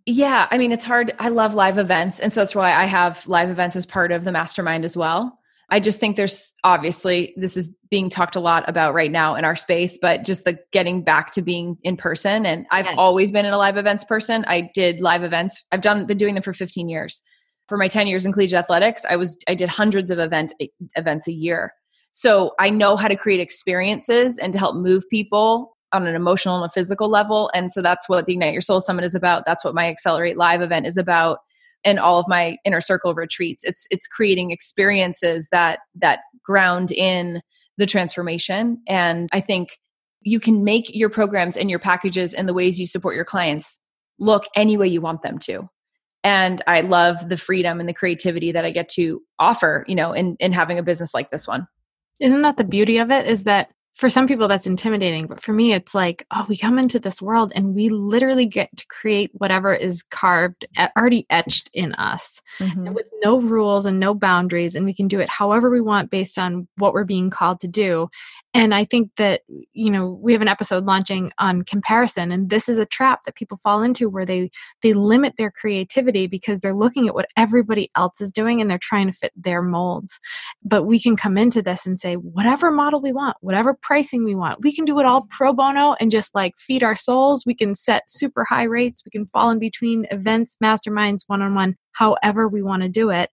[0.06, 1.13] Yeah, I mean, it's hard.
[1.19, 4.23] I love live events, and so that's why I have live events as part of
[4.23, 5.39] the mastermind as well.
[5.69, 9.45] I just think there's obviously this is being talked a lot about right now in
[9.45, 12.45] our space, but just the getting back to being in person.
[12.45, 12.95] And I've yes.
[12.97, 14.45] always been a live events person.
[14.47, 15.65] I did live events.
[15.71, 17.21] I've done been doing them for 15 years.
[17.69, 20.54] For my 10 years in collegiate athletics, I was I did hundreds of event
[20.95, 21.73] events a year.
[22.12, 26.56] So I know how to create experiences and to help move people on an emotional
[26.56, 27.49] and a physical level.
[27.54, 29.45] And so that's what the Ignite Your Soul Summit is about.
[29.45, 31.39] That's what my Accelerate Live event is about
[31.86, 37.41] and all of my inner circle retreats it's it's creating experiences that that ground in
[37.78, 38.82] the transformation.
[38.88, 39.80] And i think
[40.22, 43.82] you can make your programs and your packages and the ways you support your clients
[44.19, 45.69] look any way you want them to.
[46.24, 50.13] And i love the freedom and the creativity that i get to offer you know
[50.13, 51.67] in in having a business like this one.
[52.19, 55.53] Isn't that the beauty of it is that for some people that's intimidating but for
[55.53, 59.32] me it's like oh we come into this world and we literally get to create
[59.34, 60.65] whatever is carved
[60.97, 62.93] already etched in us mm-hmm.
[62.93, 66.39] with no rules and no boundaries and we can do it however we want based
[66.39, 68.10] on what we're being called to do
[68.53, 69.41] and i think that
[69.73, 73.35] you know we have an episode launching on comparison and this is a trap that
[73.35, 74.49] people fall into where they
[74.81, 78.79] they limit their creativity because they're looking at what everybody else is doing and they're
[78.81, 80.19] trying to fit their molds
[80.63, 84.33] but we can come into this and say whatever model we want whatever pricing we
[84.35, 84.61] want.
[84.61, 87.45] We can do it all pro bono and just like feed our souls.
[87.45, 89.03] We can set super high rates.
[89.05, 93.09] We can fall in between events, masterminds, one on one, however we want to do
[93.09, 93.29] it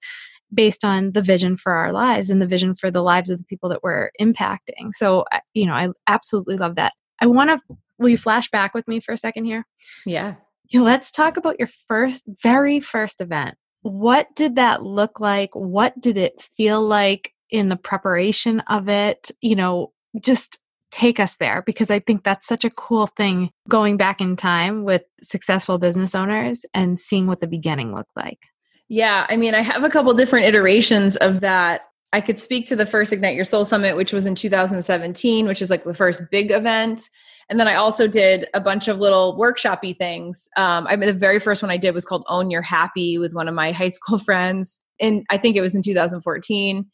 [0.53, 3.45] based on the vision for our lives and the vision for the lives of the
[3.45, 4.91] people that we're impacting.
[4.91, 6.93] So, you know, I absolutely love that.
[7.21, 9.65] I want to, will you flash back with me for a second here?
[10.05, 10.35] Yeah.
[10.73, 13.57] Let's talk about your first, very first event.
[13.83, 15.55] What did that look like?
[15.55, 19.31] What did it feel like in the preparation of it?
[19.41, 20.59] You know, just
[20.91, 24.85] take us there because I think that's such a cool thing going back in time
[24.85, 28.47] with successful business owners and seeing what the beginning looked like.
[28.91, 31.83] Yeah, I mean, I have a couple different iterations of that.
[32.13, 35.63] I could speak to the first Ignite Your Soul Summit, which was in 2017, which
[35.63, 37.09] is like the first big event.
[37.49, 40.49] And then I also did a bunch of little workshopy things.
[40.57, 43.33] Um, I mean, the very first one I did was called Own Your Happy with
[43.33, 44.81] one of my high school friends.
[45.01, 46.85] And I think it was in 2014.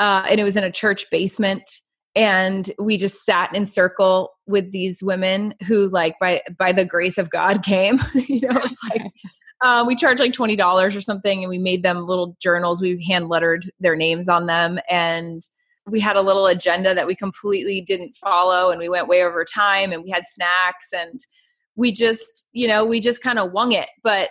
[0.00, 1.70] Uh, and it was in a church basement.
[2.16, 7.16] And we just sat in circle with these women who, like, by by the grace
[7.16, 8.00] of God, came.
[8.14, 9.02] you know, it's like
[9.62, 12.80] uh, we charged like twenty dollars or something, and we made them little journals.
[12.80, 15.42] We hand lettered their names on them, and
[15.86, 19.44] we had a little agenda that we completely didn't follow, and we went way over
[19.44, 21.20] time, and we had snacks, and
[21.76, 24.30] we just, you know, we just kind of wung it, but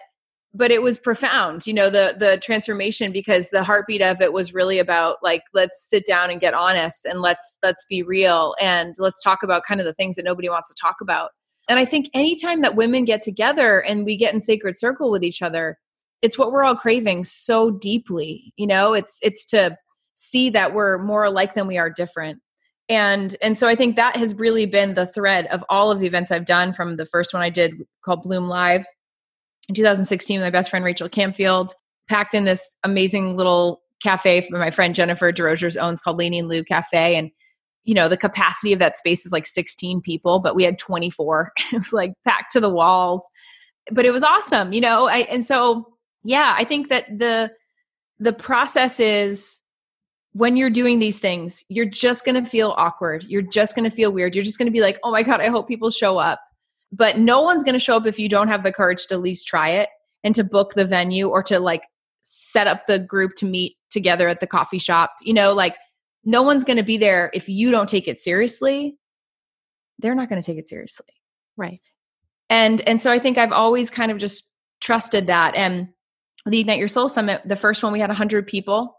[0.54, 4.54] but it was profound you know the the transformation because the heartbeat of it was
[4.54, 8.96] really about like let's sit down and get honest and let's let's be real and
[9.00, 11.32] let's talk about kind of the things that nobody wants to talk about
[11.70, 15.24] and I think anytime that women get together and we get in sacred circle with
[15.24, 15.78] each other,
[16.22, 18.54] it's what we're all craving so deeply.
[18.58, 19.78] You know, it's it's to
[20.14, 22.40] see that we're more alike than we are different.
[22.90, 26.08] And and so I think that has really been the thread of all of the
[26.08, 27.74] events I've done from the first one I did
[28.04, 28.86] called Bloom Live
[29.70, 31.70] in 2016 with my best friend Rachel Campfield,
[32.10, 37.16] packed in this amazing little cafe my friend Jennifer DeRogers owns called Leaning Lou Cafe.
[37.16, 37.32] And
[37.84, 41.52] you know the capacity of that space is like 16 people but we had 24
[41.74, 43.30] it was like packed to the walls.
[43.92, 45.86] But it was awesome you know I, and so
[46.24, 47.52] yeah i think that the
[48.20, 49.60] the process is
[50.32, 53.24] when you're doing these things you're just going to feel awkward.
[53.26, 54.36] You're just going to feel weird.
[54.36, 56.40] You're just going to be like oh my god i hope people show up.
[56.92, 59.22] But no one's going to show up if you don't have the courage to at
[59.22, 59.90] least try it
[60.24, 61.84] and to book the venue or to like
[62.22, 65.76] set up the group to meet together at the coffee shop you know like
[66.26, 68.98] no one's going to be there if you don't take it seriously
[70.00, 71.08] they're not going to take it seriously.
[71.56, 71.80] Right.
[72.50, 75.88] And and so i think i've always kind of just trusted that and
[76.46, 78.96] the ignite your soul summit the first one we had 100 people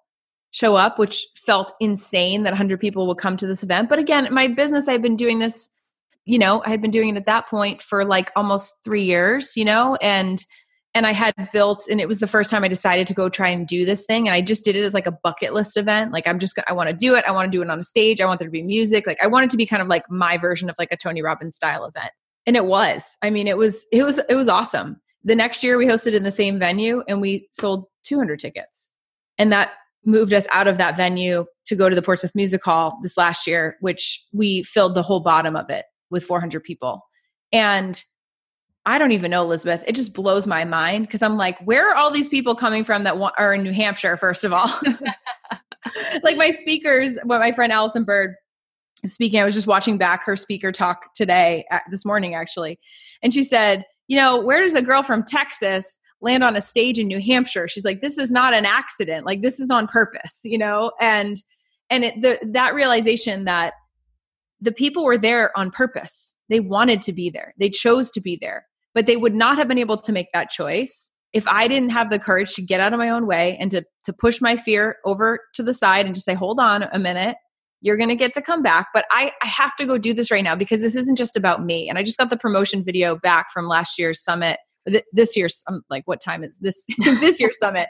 [0.50, 4.26] show up which felt insane that 100 people would come to this event but again
[4.32, 5.78] my business i've been doing this
[6.24, 9.56] you know i had been doing it at that point for like almost three years
[9.56, 10.46] you know and
[10.94, 13.48] and I had built, and it was the first time I decided to go try
[13.48, 14.28] and do this thing.
[14.28, 16.12] And I just did it as like a bucket list event.
[16.12, 17.24] Like, I'm just, I want to do it.
[17.26, 18.20] I want to do it on a stage.
[18.20, 19.06] I want there to be music.
[19.06, 21.20] Like, I want it to be kind of like my version of like a Tony
[21.20, 22.12] Robbins style event.
[22.46, 25.00] And it was, I mean, it was, it was, it was awesome.
[25.24, 28.92] The next year we hosted in the same venue and we sold 200 tickets.
[29.36, 29.72] And that
[30.04, 33.46] moved us out of that venue to go to the Portsmouth Music Hall this last
[33.46, 37.00] year, which we filled the whole bottom of it with 400 people.
[37.52, 38.00] And
[38.86, 39.82] I don't even know, Elizabeth.
[39.86, 43.04] It just blows my mind because I'm like, where are all these people coming from
[43.04, 44.70] that want, are in New Hampshire, first of all?
[46.22, 48.34] like my speakers, what my friend Allison Bird
[49.04, 52.78] speaking, I was just watching back her speaker talk today, this morning actually.
[53.22, 56.98] And she said, you know, where does a girl from Texas land on a stage
[56.98, 57.68] in New Hampshire?
[57.68, 59.26] She's like, this is not an accident.
[59.26, 60.90] Like this is on purpose, you know?
[61.00, 61.36] And,
[61.90, 63.74] and it, the, that realization that
[64.60, 66.38] the people were there on purpose.
[66.48, 67.54] They wanted to be there.
[67.58, 70.50] They chose to be there but they would not have been able to make that
[70.50, 73.70] choice if I didn't have the courage to get out of my own way and
[73.72, 76.98] to to push my fear over to the side and just say, hold on a
[76.98, 77.36] minute,
[77.80, 78.86] you're gonna get to come back.
[78.94, 81.64] But I, I have to go do this right now because this isn't just about
[81.64, 81.88] me.
[81.88, 84.58] And I just got the promotion video back from last year's summit,
[85.12, 87.88] this year's I'm like, what time is this this year's summit?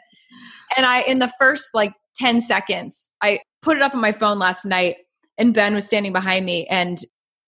[0.77, 4.39] And I in the first like 10 seconds, I put it up on my phone
[4.39, 4.97] last night
[5.37, 6.99] and Ben was standing behind me and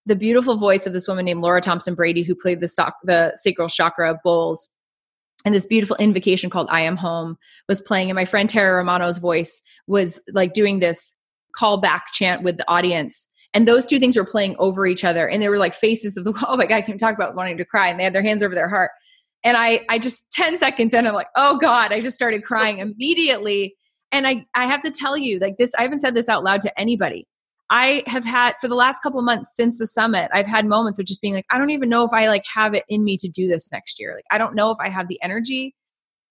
[0.06, 3.32] the beautiful voice of this woman named Laura Thompson Brady, who played the, soc- the
[3.34, 4.68] sacral chakra bowls.
[5.44, 7.36] And this beautiful invocation called I Am Home
[7.68, 8.08] was playing.
[8.08, 11.14] And my friend Tara Romano's voice was like doing this
[11.54, 13.28] call back chant with the audience.
[13.52, 15.28] And those two things were playing over each other.
[15.28, 17.56] And they were like faces of the, oh my God, I can't talk about wanting
[17.58, 17.88] to cry.
[17.88, 18.90] And they had their hands over their heart.
[19.44, 22.78] And I, I just 10 seconds in, I'm like, oh God, I just started crying
[22.80, 23.76] immediately.
[24.12, 26.62] And I, I have to tell you, like this, I haven't said this out loud
[26.62, 27.26] to anybody.
[27.70, 31.06] I have had for the last couple months since the summit, I've had moments of
[31.06, 33.28] just being like, I don't even know if I like have it in me to
[33.28, 34.14] do this next year.
[34.14, 35.74] Like, I don't know if I have the energy.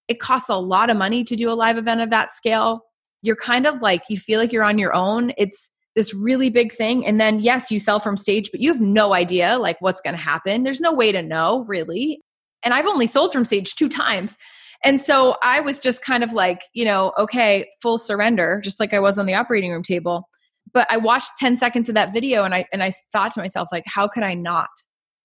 [0.08, 2.82] It costs a lot of money to do a live event of that scale.
[3.22, 5.34] You're kind of like, you feel like you're on your own.
[5.38, 7.06] It's this really big thing.
[7.06, 10.16] And then, yes, you sell from stage, but you have no idea like what's going
[10.16, 10.64] to happen.
[10.64, 12.22] There's no way to know really.
[12.64, 14.38] And I've only sold from stage two times.
[14.84, 18.94] And so I was just kind of like, you know, okay, full surrender, just like
[18.94, 20.30] I was on the operating room table
[20.76, 23.70] but I watched 10 seconds of that video and I and I thought to myself
[23.72, 24.70] like how could I not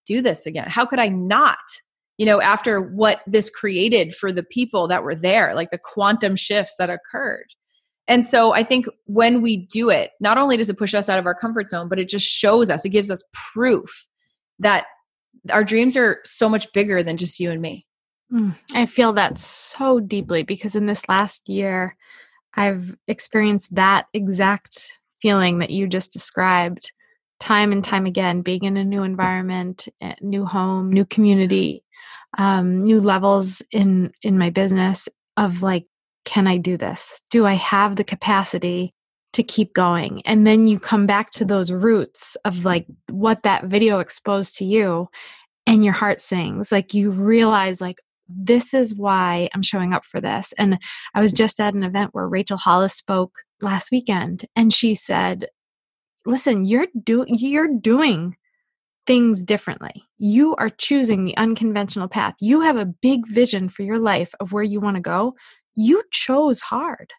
[0.07, 0.66] do this again?
[0.68, 1.59] How could I not?
[2.16, 6.36] You know, after what this created for the people that were there, like the quantum
[6.36, 7.46] shifts that occurred.
[8.07, 11.18] And so I think when we do it, not only does it push us out
[11.18, 14.07] of our comfort zone, but it just shows us, it gives us proof
[14.59, 14.84] that
[15.51, 17.86] our dreams are so much bigger than just you and me.
[18.32, 21.96] Mm, I feel that so deeply because in this last year,
[22.55, 26.92] I've experienced that exact feeling that you just described
[27.38, 31.82] time and time again being in a new environment eh, new home new community
[32.38, 35.86] um, new levels in in my business of like
[36.24, 37.22] can i do this?
[37.30, 38.94] Do i have the capacity
[39.32, 40.22] to keep going?
[40.26, 44.64] And then you come back to those roots of like what that video exposed to
[44.64, 45.08] you
[45.66, 46.72] and your heart sings.
[46.72, 47.98] Like you realize like
[48.35, 50.53] this is why i'm showing up for this.
[50.59, 50.78] And
[51.14, 55.47] i was just at an event where rachel hollis spoke last weekend and she said
[56.26, 58.37] listen you're do you're doing
[59.11, 60.05] things differently.
[60.18, 62.35] You are choosing the unconventional path.
[62.39, 65.35] You have a big vision for your life of where you want to go.
[65.74, 67.11] You chose hard.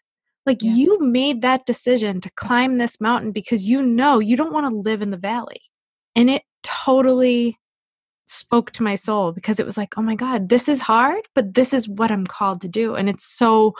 [0.46, 0.72] Like yeah.
[0.72, 4.74] you made that decision to climb this mountain because you know you don't want to
[4.74, 5.60] live in the valley.
[6.16, 7.58] And it totally
[8.32, 11.54] spoke to my soul because it was like oh my god this is hard but
[11.54, 12.94] this is what i'm called to do.
[12.94, 13.74] And it's so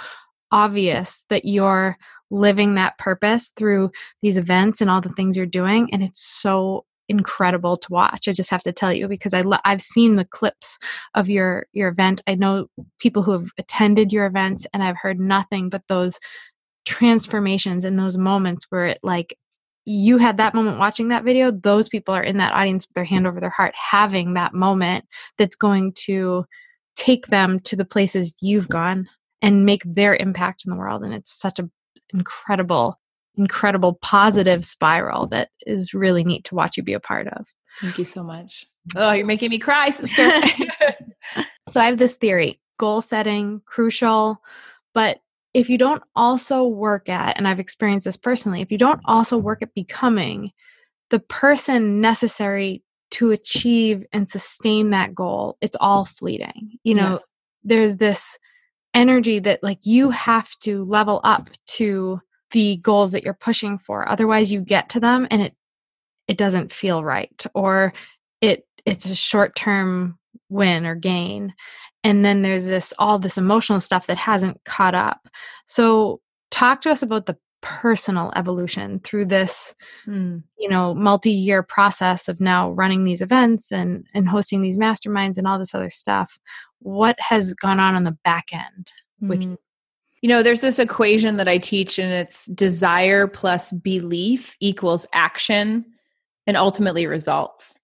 [0.51, 1.97] obvious that you're
[2.31, 3.91] living that purpose through
[4.21, 8.33] these events and all the things you're doing and it's so incredible to watch i
[8.33, 10.79] just have to tell you because i lo- i've seen the clips
[11.15, 12.23] of your your event.
[12.27, 12.69] I know
[13.01, 16.19] people who have attended your events and i've heard nothing but those
[16.85, 19.37] transformations and those moments where it like
[19.85, 23.05] you had that moment watching that video those people are in that audience with their
[23.05, 25.05] hand over their heart having that moment
[25.39, 26.45] that's going to
[26.97, 29.09] take them to the places you've gone
[29.41, 31.03] and make their impact in the world.
[31.03, 31.69] And it's such a
[32.15, 32.99] incredible
[33.37, 37.47] incredible positive spiral that is really neat to watch you be a part of.
[37.81, 38.67] Thank you so much.
[38.95, 40.31] Oh you're making me cry sister.
[41.69, 44.43] So i have this theory goal setting crucial
[44.93, 45.21] but
[45.55, 49.37] if you don't also work at and i've experienced this personally if you don't also
[49.37, 50.51] work at becoming
[51.11, 57.31] the person necessary to achieve and sustain that goal it's all fleeting you know yes.
[57.65, 58.39] there's this
[58.95, 64.09] energy that like you have to level up to the goals that you're pushing for
[64.09, 65.55] otherwise you get to them and it
[66.29, 67.93] it doesn't feel right or
[68.41, 70.19] it it's a short term
[70.53, 71.55] win or gain.
[72.05, 75.29] And then there's this all this emotional stuff that hasn't caught up.
[75.67, 79.73] So talk to us about the personal evolution through this
[80.07, 80.43] mm.
[80.59, 85.47] you know multi-year process of now running these events and and hosting these masterminds and
[85.47, 86.39] all this other stuff.
[86.81, 88.91] What has gone on on the back end
[89.21, 89.51] with mm.
[89.51, 89.59] you?
[90.23, 95.85] You know there's this equation that i teach and it's desire plus belief equals action
[96.47, 97.81] and ultimately results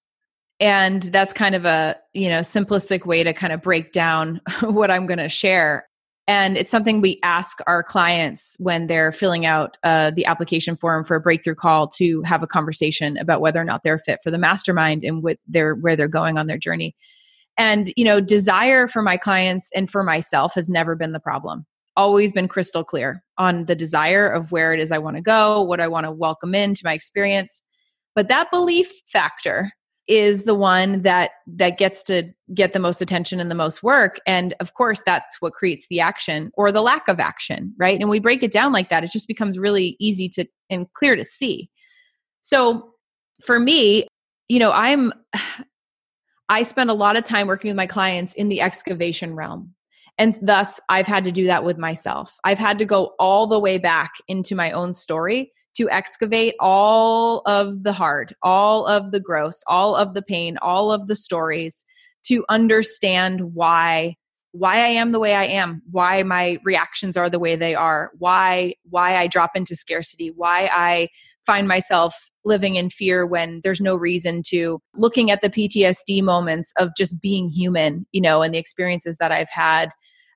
[0.61, 4.91] and that's kind of a you know simplistic way to kind of break down what
[4.91, 5.87] i'm going to share.
[6.27, 11.03] And it's something we ask our clients when they're filling out uh, the application form
[11.07, 14.31] for a breakthrough call to have a conversation about whether or not they're fit for
[14.31, 16.95] the mastermind and what they're where they're going on their journey.
[17.57, 21.65] And you know desire for my clients and for myself has never been the problem.
[21.97, 25.63] Always been crystal clear on the desire of where it is i want to go
[25.63, 27.63] what i want to welcome into my experience.
[28.15, 29.73] But that belief factor
[30.09, 34.19] is the one that that gets to get the most attention and the most work.
[34.27, 38.01] And of course that's what creates the action or the lack of action right?
[38.01, 41.15] And we break it down like that it just becomes really easy to and clear
[41.15, 41.71] to see.
[42.41, 42.95] So
[43.45, 44.07] for me
[44.49, 45.13] you know i'm
[46.49, 49.75] i spend a lot of time working with my clients in the excavation realm.
[50.17, 52.35] And thus i've had to do that with myself.
[52.45, 57.41] I've had to go all the way back into my own story to excavate all
[57.47, 61.85] of the hard, all of the gross, all of the pain, all of the stories
[62.25, 64.15] to understand why
[64.53, 68.11] why I am the way I am, why my reactions are the way they are,
[68.19, 71.09] why why I drop into scarcity, why I
[71.47, 76.73] find myself living in fear when there's no reason to, looking at the PTSD moments
[76.79, 79.91] of just being human, you know, and the experiences that I've had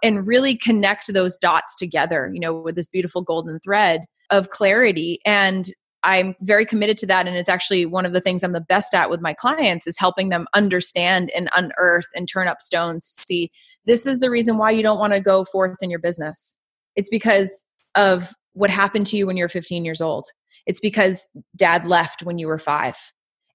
[0.05, 4.03] and really connect those dots together, you know, with this beautiful golden thread
[4.33, 5.71] of clarity and
[6.05, 7.29] I'm very committed to that.
[7.29, 9.99] And it's actually one of the things I'm the best at with my clients is
[9.99, 13.15] helping them understand and unearth and turn up stones.
[13.23, 13.51] See,
[13.87, 16.59] this is the reason why you don't want to go forth in your business.
[16.97, 17.65] It's because
[17.95, 20.27] of what happened to you when you were 15 years old.
[20.67, 22.97] It's because dad left when you were five.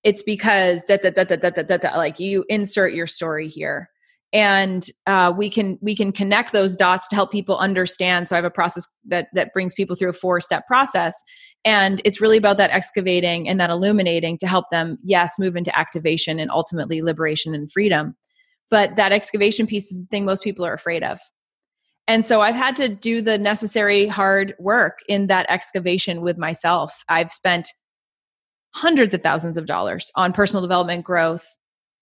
[0.03, 3.89] It's because da, da, da, da, da, da, da, like you insert your story here
[4.33, 8.27] and uh, we can we can connect those dots to help people understand.
[8.27, 11.15] So i have a process that that brings people through a four step process.
[11.63, 15.77] And it's really about that excavating and that illuminating to help them yes move into
[15.77, 18.15] activation and ultimately liberation and freedom.
[18.69, 21.19] But that excavation piece is the thing most people are afraid of.
[22.09, 27.03] And so i've had to do the necessary hard work in that excavation with myself.
[27.07, 27.69] I've spent
[28.75, 31.45] hundreds of thousands of dollars on personal development growth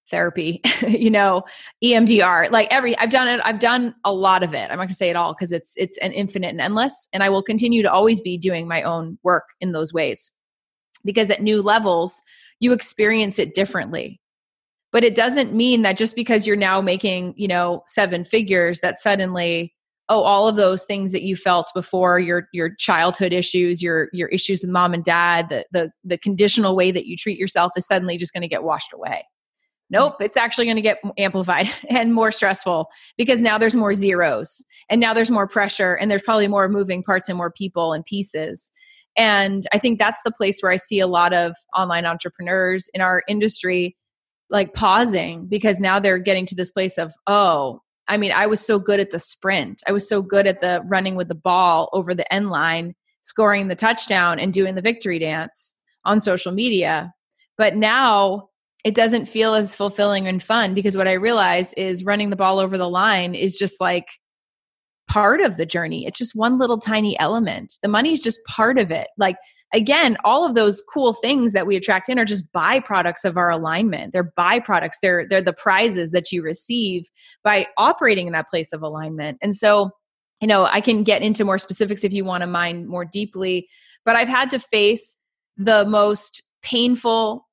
[0.10, 1.44] therapy, you know,
[1.84, 4.70] EMDR, like every I've done it, I've done a lot of it.
[4.70, 7.08] I'm not gonna say it all because it's it's an infinite and endless.
[7.14, 10.32] And I will continue to always be doing my own work in those ways.
[11.04, 12.22] Because at new levels,
[12.60, 14.20] you experience it differently.
[14.92, 19.00] But it doesn't mean that just because you're now making, you know, seven figures that
[19.00, 19.76] suddenly
[20.10, 24.28] oh all of those things that you felt before your your childhood issues your your
[24.30, 27.88] issues with mom and dad the the, the conditional way that you treat yourself is
[27.88, 29.24] suddenly just going to get washed away
[29.90, 34.66] Nope, it's actually going to get amplified and more stressful because now there's more zeros
[34.90, 38.04] and now there's more pressure and there's probably more moving parts and more people and
[38.06, 38.72] pieces.
[39.16, 43.02] And I think that's the place where I see a lot of online entrepreneurs in
[43.02, 43.96] our industry
[44.50, 48.66] like pausing because now they're getting to this place of, oh, I mean, I was
[48.66, 49.82] so good at the sprint.
[49.88, 53.68] I was so good at the running with the ball over the end line, scoring
[53.68, 57.14] the touchdown and doing the victory dance on social media.
[57.58, 58.50] But now
[58.86, 62.60] it doesn't feel as fulfilling and fun because what I realize is running the ball
[62.60, 64.08] over the line is just like
[65.10, 66.06] part of the journey.
[66.06, 67.74] It's just one little tiny element.
[67.82, 69.08] The money is just part of it.
[69.18, 69.38] Like
[69.74, 73.50] again, all of those cool things that we attract in are just byproducts of our
[73.50, 74.14] alignment.
[74.14, 75.00] They're byproducts.
[75.02, 77.06] They're they're the prizes that you receive
[77.44, 79.40] by operating in that place of alignment.
[79.42, 79.90] And so,
[80.42, 83.68] you know, I can get into more specifics if you want to mind more deeply,
[84.06, 85.18] but I've had to face
[85.58, 87.45] the most painful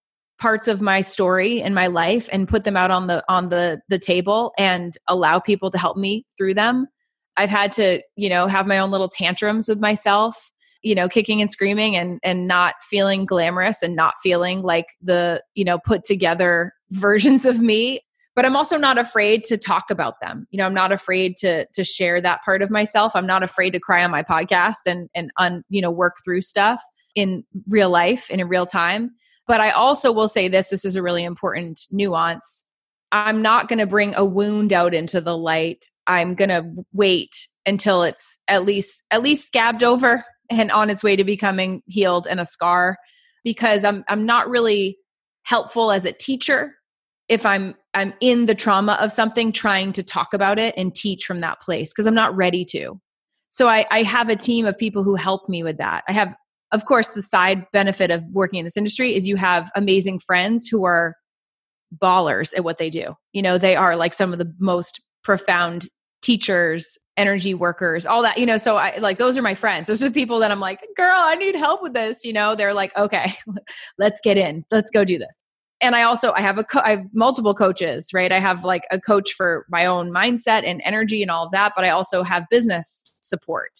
[0.43, 3.81] parts of my story in my life and put them out on the on the
[3.89, 6.89] the table and allow people to help me through them.
[7.37, 10.51] I've had to you know have my own little tantrums with myself
[10.83, 15.41] you know kicking and screaming and and not feeling glamorous and not feeling like the
[15.55, 18.01] you know put together versions of me.
[18.35, 20.49] But i'm also not afraid to talk about them.
[20.51, 23.13] You know i'm not afraid to to share that part of myself.
[23.15, 26.41] I'm not afraid to cry on my podcast and and un, you know work through
[26.41, 26.83] stuff
[27.15, 29.13] in real life and in real time
[29.47, 32.65] but I also will say this this is a really important nuance.
[33.11, 35.85] I'm not going to bring a wound out into the light.
[36.07, 41.05] I'm going to wait until it's at least at least scabbed over and on its
[41.05, 42.97] way to becoming healed and a scar
[43.45, 44.99] because I'm I'm not really
[45.45, 46.75] helpful as a teacher
[47.29, 51.25] if I'm I'm in the trauma of something trying to talk about it and teach
[51.25, 53.01] from that place because I'm not ready to.
[53.51, 56.05] So I, I have a team of people who help me with that.
[56.09, 56.35] I have
[56.73, 60.67] of course, the side benefit of working in this industry is you have amazing friends
[60.67, 61.15] who are
[61.97, 63.15] ballers at what they do.
[63.33, 65.89] You know, they are like some of the most profound
[66.23, 68.57] teachers, energy workers, all that, you know.
[68.57, 69.89] So I like those are my friends.
[69.89, 72.25] Those are the people that I'm like, girl, I need help with this.
[72.25, 73.35] You know, they're like, okay,
[73.99, 75.39] let's get in, let's go do this.
[75.81, 78.33] And I also I have a co- I have multiple coaches, right?
[78.33, 81.73] I have like a coach for my own mindset and energy and all of that,
[81.77, 83.73] but I also have business support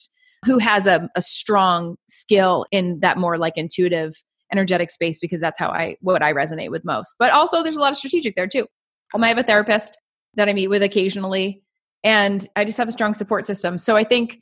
[0.45, 4.15] who has a, a strong skill in that more like intuitive
[4.53, 7.17] energetic space because that's how I what I resonate with most.
[7.19, 8.67] But also there's a lot of strategic there too.
[9.15, 9.99] Um, I have a therapist
[10.35, 11.63] that I meet with occasionally
[12.05, 13.79] and I just have a strong support system.
[13.79, 14.41] So I think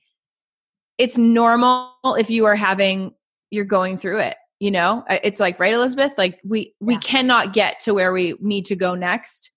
[0.98, 3.12] it's normal if you are having
[3.50, 5.04] you're going through it, you know?
[5.08, 7.00] It's like right Elizabeth, like we we yeah.
[7.00, 9.50] cannot get to where we need to go next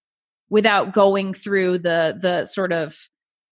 [0.49, 2.97] without going through the the sort of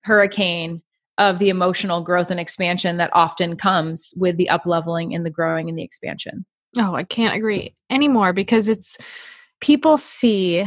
[0.03, 0.81] hurricane
[1.21, 5.29] of the emotional growth and expansion that often comes with the up leveling and the
[5.29, 6.43] growing and the expansion.
[6.77, 8.97] Oh, I can't agree anymore because it's
[9.59, 10.65] people see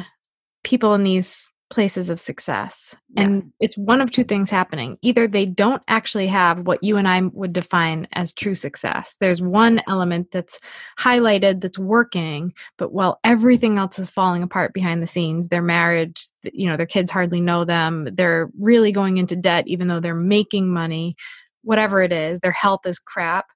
[0.62, 2.94] people in these places of success.
[3.16, 3.24] Yeah.
[3.24, 4.96] And it's one of two things happening.
[5.02, 9.16] Either they don't actually have what you and I would define as true success.
[9.18, 10.60] There's one element that's
[11.00, 16.28] highlighted that's working, but while everything else is falling apart behind the scenes, their marriage,
[16.44, 20.14] you know, their kids hardly know them, they're really going into debt even though they're
[20.14, 21.16] making money,
[21.62, 23.46] whatever it is, their health is crap.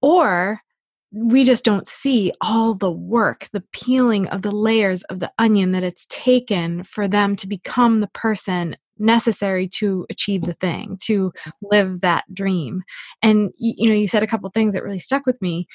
[0.00, 0.60] Or
[1.16, 5.70] we just don't see all the work, the peeling of the layers of the onion
[5.70, 11.32] that it's taken for them to become the person necessary to achieve the thing, to
[11.62, 12.82] live that dream.
[13.22, 15.68] And you know, you said a couple things that really stuck with me.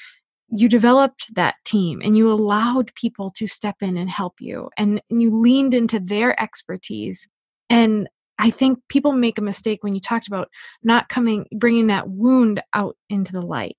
[0.48, 5.00] You developed that team and you allowed people to step in and help you and,
[5.08, 7.28] and you leaned into their expertise.
[7.70, 10.48] And I think people make a mistake when you talked about
[10.82, 13.76] not coming, bringing that wound out into the light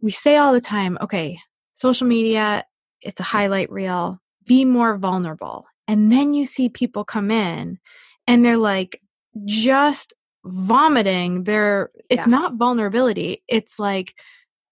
[0.00, 1.38] we say all the time, okay,
[1.72, 2.64] social media,
[3.00, 3.26] it's a mm.
[3.26, 5.66] highlight reel, be more vulnerable.
[5.88, 7.78] And then you see people come in
[8.26, 9.00] and they're like
[9.44, 10.12] just
[10.44, 12.30] vomiting their it's yeah.
[12.30, 14.14] not vulnerability, it's like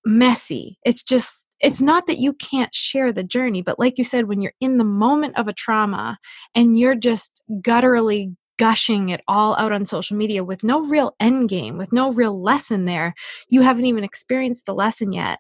[0.05, 0.79] messy.
[0.85, 4.41] It's just it's not that you can't share the journey, but like you said, when
[4.41, 6.18] you're in the moment of a trauma
[6.55, 11.48] and you're just gutturally gushing it all out on social media with no real end
[11.48, 13.14] game, with no real lesson there.
[13.48, 15.38] You haven't even experienced the lesson yet.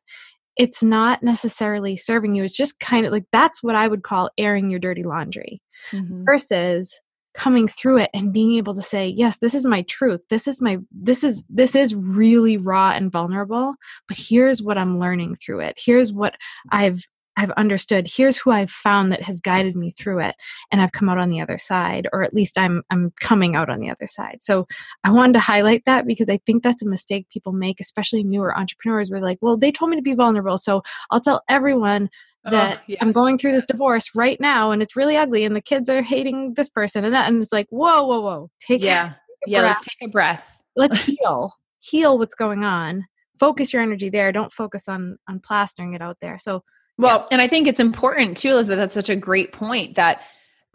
[0.56, 2.42] it's not necessarily serving you.
[2.42, 5.62] It's just kind of like that's what I would call airing your dirty laundry
[5.92, 6.24] mm-hmm.
[6.24, 6.98] versus
[7.34, 10.60] coming through it and being able to say yes this is my truth this is
[10.60, 13.74] my this is this is really raw and vulnerable
[14.08, 16.36] but here's what i'm learning through it here's what
[16.72, 17.00] i've
[17.38, 20.34] I've understood here's who I've found that has guided me through it
[20.72, 23.70] and I've come out on the other side or at least I'm I'm coming out
[23.70, 24.38] on the other side.
[24.40, 24.66] So
[25.04, 28.58] I wanted to highlight that because I think that's a mistake people make especially newer
[28.58, 30.82] entrepreneurs where like, well, they told me to be vulnerable, so
[31.12, 32.10] I'll tell everyone
[32.44, 32.98] that oh, yes.
[33.00, 36.02] I'm going through this divorce right now and it's really ugly and the kids are
[36.02, 38.50] hating this person and that and it's like, whoa, whoa, whoa.
[38.60, 39.14] Take Yeah.
[39.46, 39.70] yeah, breath.
[39.70, 40.62] let's take a breath.
[40.74, 41.52] Let's heal.
[41.78, 43.04] heal what's going on.
[43.38, 44.32] Focus your energy there.
[44.32, 46.38] Don't focus on on plastering it out there.
[46.38, 46.64] So
[46.98, 47.26] well, yeah.
[47.30, 48.78] and I think it's important too, Elizabeth.
[48.78, 50.22] That's such a great point that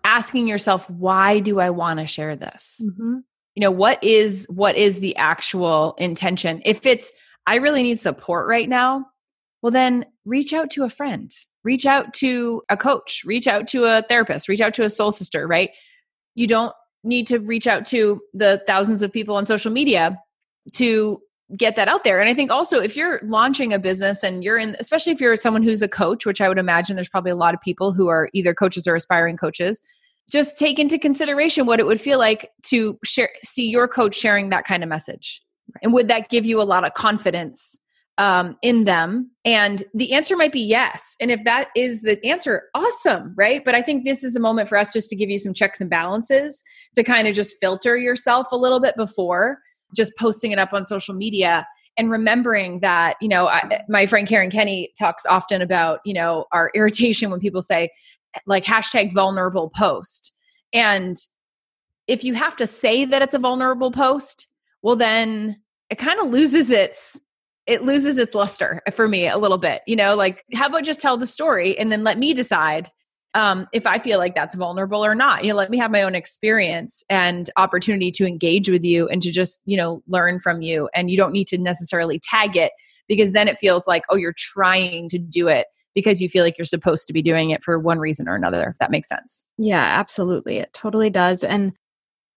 [0.04, 2.84] asking yourself, why do I want to share this?
[2.84, 3.18] Mm-hmm.
[3.56, 6.62] You know, what is what is the actual intention?
[6.66, 7.12] If it's
[7.46, 9.06] I really need support right now,
[9.62, 11.32] well then reach out to a friend,
[11.64, 15.12] reach out to a coach, reach out to a therapist, reach out to a soul
[15.12, 15.70] sister, right?
[16.36, 20.18] You don't need to reach out to the thousands of people on social media
[20.74, 21.22] to
[21.58, 22.20] get that out there.
[22.20, 25.36] And I think also if you're launching a business and you're in, especially if you're
[25.36, 28.08] someone who's a coach, which I would imagine there's probably a lot of people who
[28.08, 29.82] are either coaches or aspiring coaches,
[30.32, 34.50] just take into consideration what it would feel like to share, see your coach sharing
[34.50, 35.42] that kind of message.
[35.82, 37.80] And would that give you a lot of confidence
[38.18, 39.30] um, in them?
[39.44, 41.16] And the answer might be yes.
[41.20, 43.64] And if that is the answer, awesome, right?
[43.64, 45.82] But I think this is a moment for us just to give you some checks
[45.82, 46.64] and balances
[46.96, 49.60] to kind of just filter yourself a little bit before
[49.94, 51.66] just posting it up on social media
[51.98, 56.46] and remembering that you know I, my friend karen kenny talks often about you know
[56.52, 57.90] our irritation when people say
[58.46, 60.34] like hashtag vulnerable post.
[60.74, 61.18] And
[62.08, 64.48] if you have to say that it's a vulnerable post
[64.82, 67.20] well then it kind of loses its
[67.66, 71.00] it loses its luster for me a little bit you know like how about just
[71.00, 72.90] tell the story and then let me decide
[73.34, 75.44] um, if I feel like that's vulnerable or not.
[75.44, 79.22] You know, let me have my own experience and opportunity to engage with you and
[79.22, 80.90] to just, you know, learn from you.
[80.94, 82.72] And you don't need to necessarily tag it
[83.08, 86.58] because then it feels like, oh, you're trying to do it because you feel like
[86.58, 89.46] you're supposed to be doing it for one reason or another, if that makes sense.
[89.58, 90.58] Yeah, absolutely.
[90.58, 91.44] It totally does.
[91.44, 91.74] And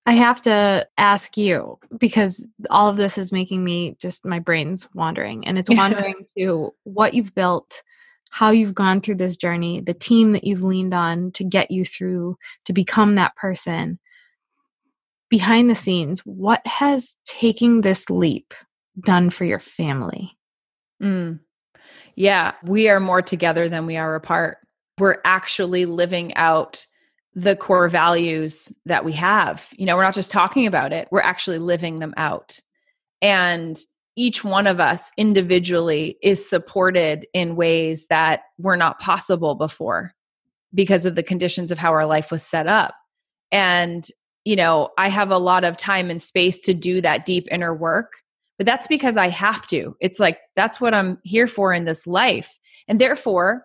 [0.07, 4.89] I have to ask you because all of this is making me just my brain's
[4.95, 7.83] wandering and it's wandering to what you've built
[8.31, 11.85] how you've gone through this journey, the team that you've leaned on to get you
[11.85, 13.99] through to become that person.
[15.29, 18.55] Behind the scenes, what has taking this leap
[19.01, 20.37] done for your family?
[21.03, 21.41] Mm.
[22.15, 24.59] Yeah, we are more together than we are apart.
[24.99, 26.87] We're actually living out
[27.35, 29.69] the core values that we have.
[29.77, 32.59] You know, we're not just talking about it, we're actually living them out.
[33.21, 33.77] And
[34.17, 40.13] each one of us individually is supported in ways that were not possible before
[40.75, 42.95] because of the conditions of how our life was set up.
[43.53, 44.07] And,
[44.45, 47.75] you know, I have a lot of time and space to do that deep inner
[47.75, 48.13] work,
[48.57, 49.95] but that's because I have to.
[50.01, 52.59] It's like that's what I'm here for in this life.
[52.89, 53.65] And therefore,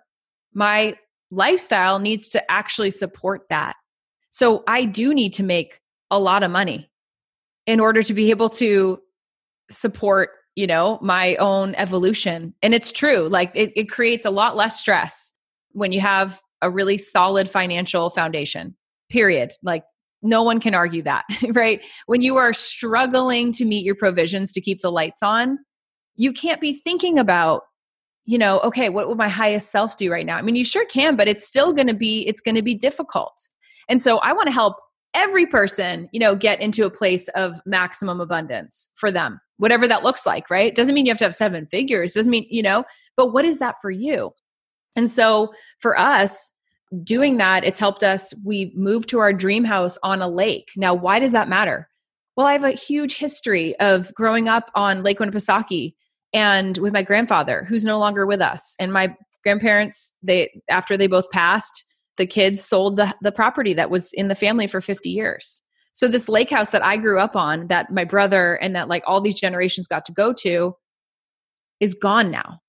[0.54, 0.98] my
[1.32, 3.76] lifestyle needs to actually support that.
[4.32, 5.80] So I do need to make
[6.10, 6.90] a lot of money
[7.66, 9.00] in order to be able to
[9.70, 12.54] support you know, my own evolution.
[12.62, 13.28] And it's true.
[13.30, 15.34] Like it, it creates a lot less stress
[15.72, 18.76] when you have a really solid financial foundation,
[19.10, 19.54] period.
[19.64, 19.84] Like
[20.22, 21.84] no one can argue that, right?
[22.06, 25.58] When you are struggling to meet your provisions to keep the lights on,
[26.16, 27.64] you can't be thinking about,
[28.26, 30.38] you know, okay, what would my highest self do right now?
[30.38, 32.76] I mean, you sure can, but it's still going to be it's going to be
[32.76, 33.34] difficult.
[33.90, 34.76] And so I want to help
[35.14, 40.04] every person, you know, get into a place of maximum abundance for them whatever that
[40.04, 40.74] looks like, right?
[40.74, 42.84] Doesn't mean you have to have seven figures, doesn't mean, you know,
[43.16, 44.32] but what is that for you?
[44.96, 46.52] And so for us,
[47.04, 48.34] doing that, it's helped us.
[48.44, 50.72] We moved to our dream house on a lake.
[50.76, 51.88] Now, why does that matter?
[52.36, 55.94] Well, I have a huge history of growing up on Lake Winnipesaukee
[56.34, 58.76] and with my grandfather, who's no longer with us.
[58.80, 61.86] And my grandparents, they after they both passed,
[62.18, 65.62] the kids sold the, the property that was in the family for 50 years.
[65.94, 69.04] So this lake house that I grew up on, that my brother and that like
[69.06, 70.76] all these generations got to go to,
[71.80, 72.60] is gone now.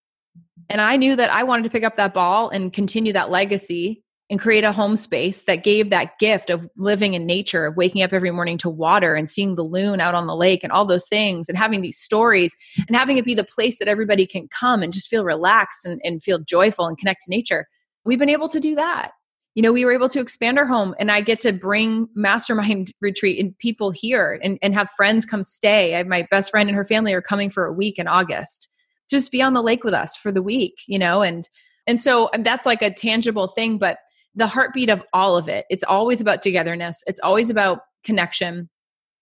[0.69, 4.03] And I knew that I wanted to pick up that ball and continue that legacy
[4.31, 8.03] and create a home space that gave that gift of living in nature, of waking
[8.03, 10.87] up every morning to water and seeing the loon out on the lake and all
[10.87, 12.57] those things and having these stories
[12.89, 16.01] and having it be the place that everybody can come and just feel relaxed and,
[16.03, 17.67] and feel joyful and connect to nature.
[18.05, 19.13] We've been able to do that
[19.55, 22.93] you know, we were able to expand our home and I get to bring mastermind
[23.01, 25.97] retreat and people here and, and have friends come stay.
[25.97, 28.69] I, my best friend and her family are coming for a week in August.
[29.11, 31.23] just be on the lake with us for the week, you know?
[31.23, 31.49] And
[31.87, 33.99] and so that's like a tangible thing, but
[34.35, 37.03] the heartbeat of all of it, it's always about togetherness.
[37.07, 38.71] It's always about connection.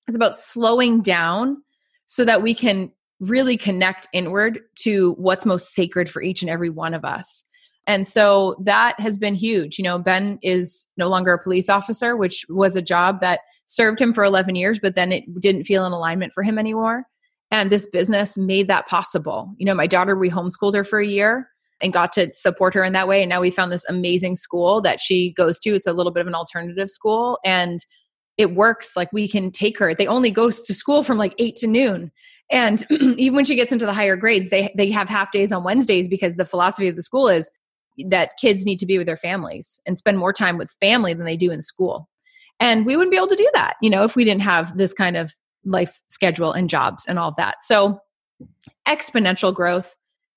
[0.07, 1.63] It's about slowing down
[2.07, 6.71] so that we can really connect inward to what's most sacred for each and every
[6.71, 7.45] one of us.
[7.91, 9.77] And so that has been huge.
[9.77, 14.01] You know, Ben is no longer a police officer, which was a job that served
[14.01, 17.03] him for 11 years, but then it didn't feel in alignment for him anymore.
[17.51, 19.53] And this business made that possible.
[19.59, 21.49] You know, my daughter, we homeschooled her for a year
[21.81, 23.25] and got to support her in that way.
[23.25, 25.75] And now we found this amazing school that she goes to.
[25.75, 27.41] It's a little bit of an alternative school.
[27.45, 27.81] And
[28.39, 31.57] it works like we can take her they only goes to school from like 8
[31.57, 32.11] to noon
[32.51, 35.63] and even when she gets into the higher grades they they have half days on
[35.63, 37.51] wednesdays because the philosophy of the school is
[38.09, 41.27] that kids need to be with their families and spend more time with family than
[41.27, 42.09] they do in school.
[42.59, 44.93] And we wouldn't be able to do that you know if we didn't have this
[44.93, 45.33] kind of
[45.65, 47.63] life schedule and jobs and all of that.
[47.63, 48.01] So
[48.89, 49.97] exponential growth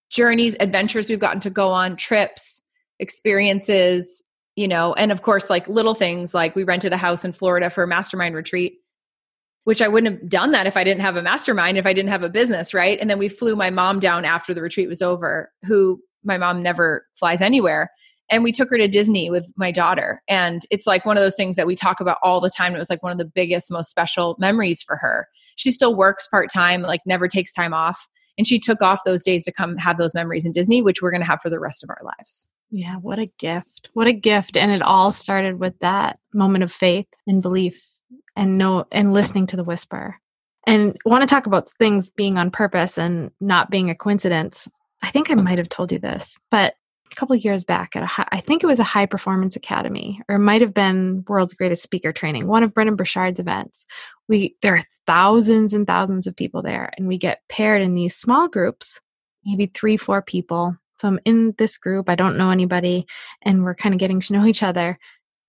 [0.10, 2.62] journeys adventures we've gotten to go on trips
[3.00, 4.24] experiences
[4.56, 7.70] you know and of course like little things like we rented a house in florida
[7.70, 8.76] for a mastermind retreat
[9.64, 12.10] which i wouldn't have done that if i didn't have a mastermind if i didn't
[12.10, 13.00] have a business right?
[13.00, 16.62] And then we flew my mom down after the retreat was over who my mom
[16.62, 17.90] never flies anywhere
[18.30, 21.36] and we took her to disney with my daughter and it's like one of those
[21.36, 23.72] things that we talk about all the time it was like one of the biggest
[23.72, 28.08] most special memories for her she still works part-time like never takes time off
[28.38, 31.12] and she took off those days to come have those memories in disney which we're
[31.12, 33.92] going to have for the rest of our lives yeah, what a gift.
[33.94, 34.58] What a gift.
[34.58, 37.88] And it all started with that moment of faith and belief
[38.36, 40.20] and no and listening to the whisper.
[40.66, 44.68] And want to talk about things being on purpose and not being a coincidence.
[45.04, 46.74] I think I might have told you this, but
[47.12, 49.56] a couple of years back at a high, I think it was a high performance
[49.56, 53.86] academy or it might have been world's greatest speaker training one of Brendon Burchard's events
[54.28, 58.16] we there are thousands and thousands of people there and we get paired in these
[58.16, 59.00] small groups
[59.46, 63.06] maybe three four people so I'm in this group, I don't know anybody,
[63.42, 64.98] and we're kind of getting to know each other.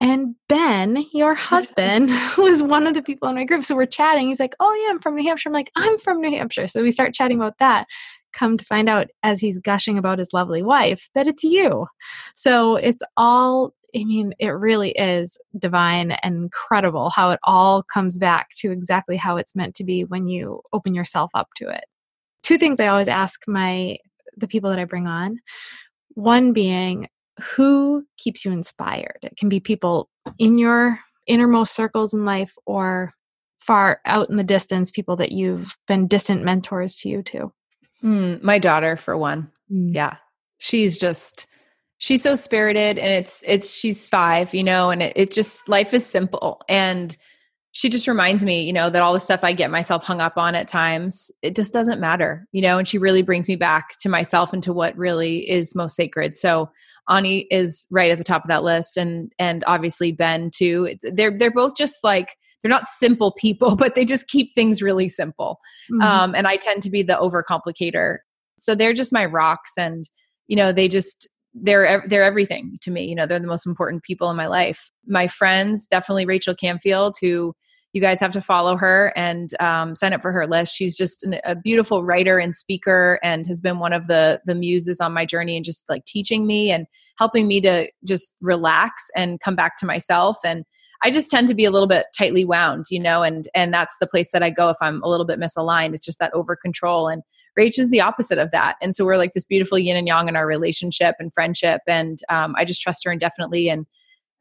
[0.01, 3.63] And Ben, your husband, was one of the people in my group.
[3.63, 4.27] So we're chatting.
[4.27, 5.51] He's like, Oh, yeah, I'm from New Hampshire.
[5.51, 6.67] I'm like, I'm from New Hampshire.
[6.67, 7.87] So we start chatting about that.
[8.35, 11.87] Come to find out as he's gushing about his lovely wife that it's you.
[12.35, 18.19] So it's all, I mean, it really is divine and incredible how it all comes
[18.19, 21.85] back to exactly how it's meant to be when you open yourself up to it.
[22.43, 23.97] Two things I always ask my
[24.37, 25.39] the people that I bring on.
[26.15, 27.09] One being
[27.41, 29.19] who keeps you inspired.
[29.23, 30.09] It can be people
[30.39, 33.13] in your innermost circles in life or
[33.61, 37.53] far out in the distance, people that you've been distant mentors to you too.
[38.05, 39.51] Mm, my daughter, for one.
[39.73, 39.95] Mm.
[39.95, 40.17] Yeah.
[40.59, 41.47] She's just
[41.99, 45.95] she's so spirited and it's it's she's five, you know, and it, it just life
[45.95, 46.61] is simple.
[46.69, 47.17] And
[47.73, 50.37] she just reminds me, you know, that all the stuff I get myself hung up
[50.37, 53.97] on at times, it just doesn't matter, you know, and she really brings me back
[54.01, 56.37] to myself and to what really is most sacred.
[56.37, 56.71] So
[57.09, 60.97] Ani is right at the top of that list and and obviously Ben too.
[61.03, 65.07] They're they're both just like they're not simple people, but they just keep things really
[65.07, 65.61] simple.
[65.93, 66.01] Mm-hmm.
[66.01, 68.19] Um, and I tend to be the overcomplicator.
[68.57, 70.09] So they're just my rocks and
[70.47, 73.05] you know, they just they're they're everything to me.
[73.05, 74.91] You know, they're the most important people in my life.
[75.07, 77.55] My friends, definitely Rachel Camfield, who
[77.93, 80.75] you guys have to follow her and um, sign up for her list.
[80.75, 84.55] She's just an, a beautiful writer and speaker, and has been one of the the
[84.55, 86.87] muses on my journey and just like teaching me and
[87.19, 90.39] helping me to just relax and come back to myself.
[90.45, 90.65] And
[91.05, 93.99] I just tend to be a little bit tightly wound, you know, and and that's
[93.99, 95.93] the place that I go if I'm a little bit misaligned.
[95.93, 97.23] It's just that over control and.
[97.57, 98.75] Rach is the opposite of that.
[98.83, 101.83] And so we're like this beautiful yin and yang in our relationship and friendship.
[101.87, 103.71] And um, I just trust her indefinitely.
[103.71, 103.87] And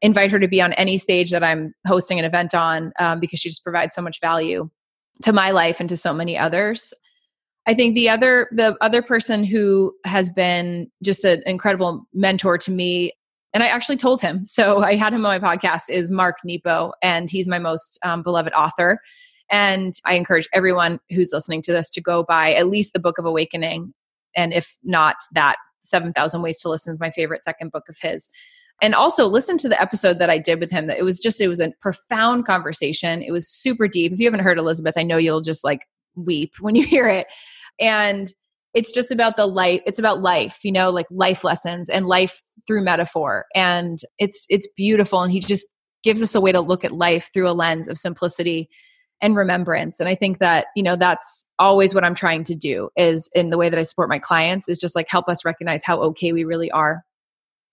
[0.04, 3.40] invite her to be on any stage that I'm hosting an event on um, because
[3.40, 4.68] she just provides so much value
[5.22, 6.92] to my life and to so many others.
[7.66, 12.70] I think the other the other person who has been just an incredible mentor to
[12.70, 13.12] me
[13.54, 14.44] and I actually told him.
[14.44, 18.22] So I had him on my podcast is Mark Nepo and he's my most um,
[18.22, 18.98] beloved author.
[19.50, 23.18] And I encourage everyone who's listening to this to go buy at least the Book
[23.18, 23.94] of Awakening
[24.36, 28.28] and if not that 7000 ways to listen is my favorite second book of his
[28.82, 30.86] and also listen to the episode that I did with him.
[30.86, 33.22] That it was just it was a profound conversation.
[33.22, 34.12] It was super deep.
[34.12, 35.86] If you haven't heard Elizabeth, I know you'll just like
[36.16, 37.26] weep when you hear it.
[37.80, 38.32] And
[38.74, 42.40] it's just about the life it's about life you know like life lessons and life
[42.66, 45.66] through metaphor and it's it's beautiful and he just
[46.02, 48.68] gives us a way to look at life through a lens of simplicity
[49.20, 52.90] and remembrance and i think that you know that's always what i'm trying to do
[52.96, 55.84] is in the way that i support my clients is just like help us recognize
[55.84, 57.02] how okay we really are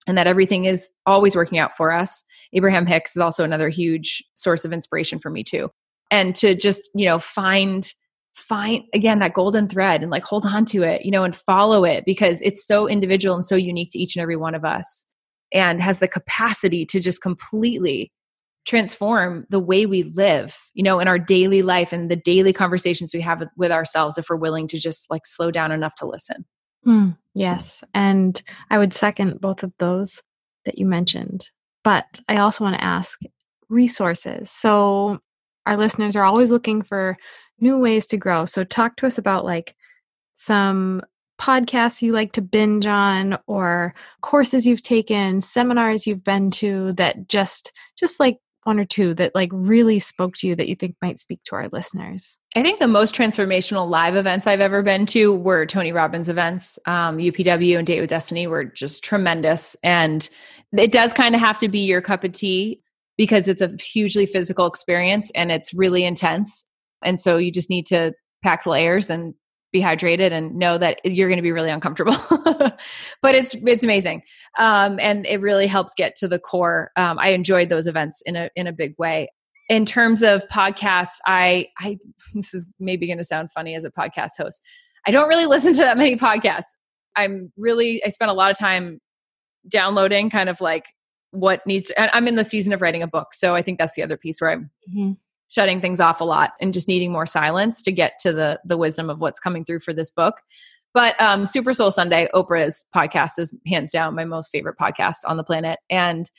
[0.06, 2.24] and that everything is always working out for us.
[2.52, 5.70] Abraham Hicks is also another huge source of inspiration for me too.
[6.10, 7.90] And to just, you know, find
[8.34, 11.84] find again that golden thread and like hold on to it, you know, and follow
[11.84, 15.06] it because it's so individual and so unique to each and every one of us
[15.52, 18.10] and has the capacity to just completely
[18.64, 23.12] transform the way we live, you know, in our daily life and the daily conversations
[23.12, 26.44] we have with, ourselves if we're willing to just like slow down enough to listen.
[26.86, 27.82] Mm, yes.
[27.92, 30.22] And I would second both of those
[30.64, 31.48] that you mentioned.
[31.84, 33.18] But I also want to ask
[33.68, 34.50] resources.
[34.50, 35.18] So
[35.66, 37.16] our listeners are always looking for
[37.62, 38.44] new ways to grow.
[38.44, 39.74] So talk to us about like
[40.34, 41.02] some
[41.40, 47.28] podcasts you like to binge on or courses you've taken, seminars you've been to that
[47.28, 50.94] just just like one or two that like really spoke to you that you think
[51.02, 52.38] might speak to our listeners?
[52.54, 56.78] I think the most transformational live events I've ever been to were Tony Robbins events.
[56.86, 59.76] Um, UPW and Date with Destiny were just tremendous.
[59.82, 60.28] And
[60.76, 62.80] it does kind of have to be your cup of tea
[63.16, 66.64] because it's a hugely physical experience and it's really intense.
[67.04, 69.34] And so you just need to pack layers and
[69.72, 72.14] be hydrated and know that you're going to be really uncomfortable.
[73.22, 74.22] But it's it's amazing.
[74.58, 76.90] Um, and it really helps get to the core.
[76.96, 79.28] Um, i enjoyed those events in a in a big way.
[79.68, 81.98] In terms of podcasts i i
[82.34, 84.62] this is maybe going to sound funny as a podcast host.
[85.06, 86.74] I don't really listen to that many podcasts.
[87.16, 89.00] I'm really i spent a lot of time
[89.68, 90.86] downloading kind of like
[91.30, 93.94] what needs to, i'm in the season of writing a book so i think that's
[93.94, 95.12] the other piece where i'm mm-hmm
[95.52, 98.78] shutting things off a lot and just needing more silence to get to the the
[98.78, 100.40] wisdom of what's coming through for this book.
[100.94, 105.36] But um, Super Soul Sunday, Oprah's podcast is hands down my most favorite podcast on
[105.36, 106.30] the planet, and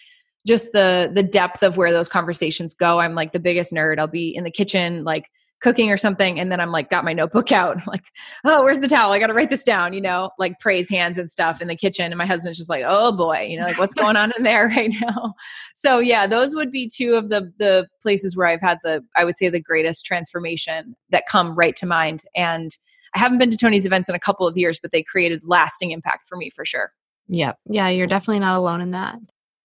[0.47, 2.99] just the the depth of where those conversations go.
[2.99, 3.99] I'm like the biggest nerd.
[3.99, 5.29] I'll be in the kitchen, like
[5.63, 7.77] cooking or something and then i'm like got my notebook out.
[7.77, 8.05] I'm like
[8.43, 9.13] oh where's the towel?
[9.13, 12.11] I gotta write this down you know like praise hands and stuff in the kitchen
[12.11, 14.67] and my husband's just like oh boy you know like what's going on in there
[14.75, 15.33] right now?
[15.73, 19.23] So yeah those would be two of the the places where i've had the i
[19.23, 22.71] would say the greatest transformation that come right to mind and
[23.15, 25.91] i haven't been to tony's events in a couple of years but they created lasting
[25.91, 26.91] impact for me for sure.
[27.29, 27.57] Yep.
[27.69, 29.15] Yeah you're definitely not alone in that.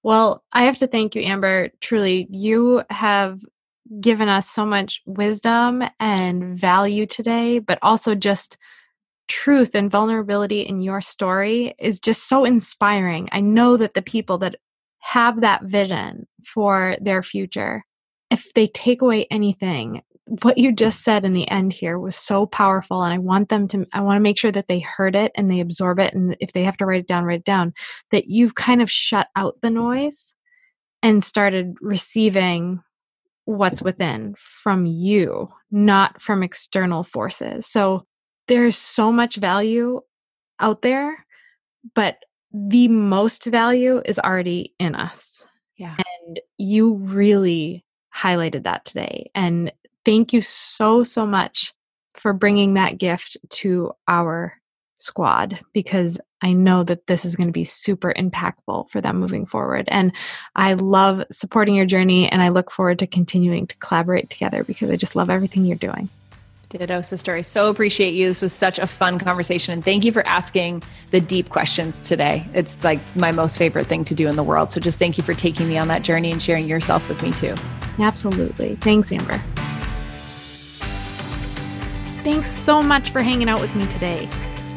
[0.04, 1.70] Well, I have to thank you, Amber.
[1.80, 3.40] Truly, you have
[4.00, 8.58] given us so much wisdom and value today, but also just
[9.28, 13.28] truth and vulnerability in your story is just so inspiring.
[13.32, 14.56] I know that the people that
[15.00, 17.84] have that vision for their future,
[18.30, 20.02] if they take away anything,
[20.42, 23.66] what you just said in the end here was so powerful and i want them
[23.66, 26.36] to i want to make sure that they heard it and they absorb it and
[26.40, 27.72] if they have to write it down write it down
[28.10, 30.34] that you've kind of shut out the noise
[31.02, 32.82] and started receiving
[33.48, 37.66] what's within from you, not from external forces.
[37.66, 38.04] So
[38.46, 40.02] there's so much value
[40.60, 41.24] out there,
[41.94, 42.16] but
[42.52, 45.46] the most value is already in us.
[45.78, 45.96] Yeah.
[46.26, 49.30] And you really highlighted that today.
[49.34, 49.72] And
[50.04, 51.72] thank you so, so much
[52.12, 54.52] for bringing that gift to our
[54.98, 59.46] squad because I know that this is going to be super impactful for them moving
[59.46, 59.88] forward.
[59.88, 60.12] And
[60.54, 64.90] I love supporting your journey and I look forward to continuing to collaborate together because
[64.90, 66.08] I just love everything you're doing.
[66.68, 67.34] Ditto, sister.
[67.34, 68.28] I so appreciate you.
[68.28, 69.72] This was such a fun conversation.
[69.72, 72.46] And thank you for asking the deep questions today.
[72.52, 74.70] It's like my most favorite thing to do in the world.
[74.70, 77.32] So just thank you for taking me on that journey and sharing yourself with me
[77.32, 77.54] too.
[77.98, 78.76] Absolutely.
[78.76, 79.42] Thanks, Amber.
[82.22, 84.28] Thanks so much for hanging out with me today.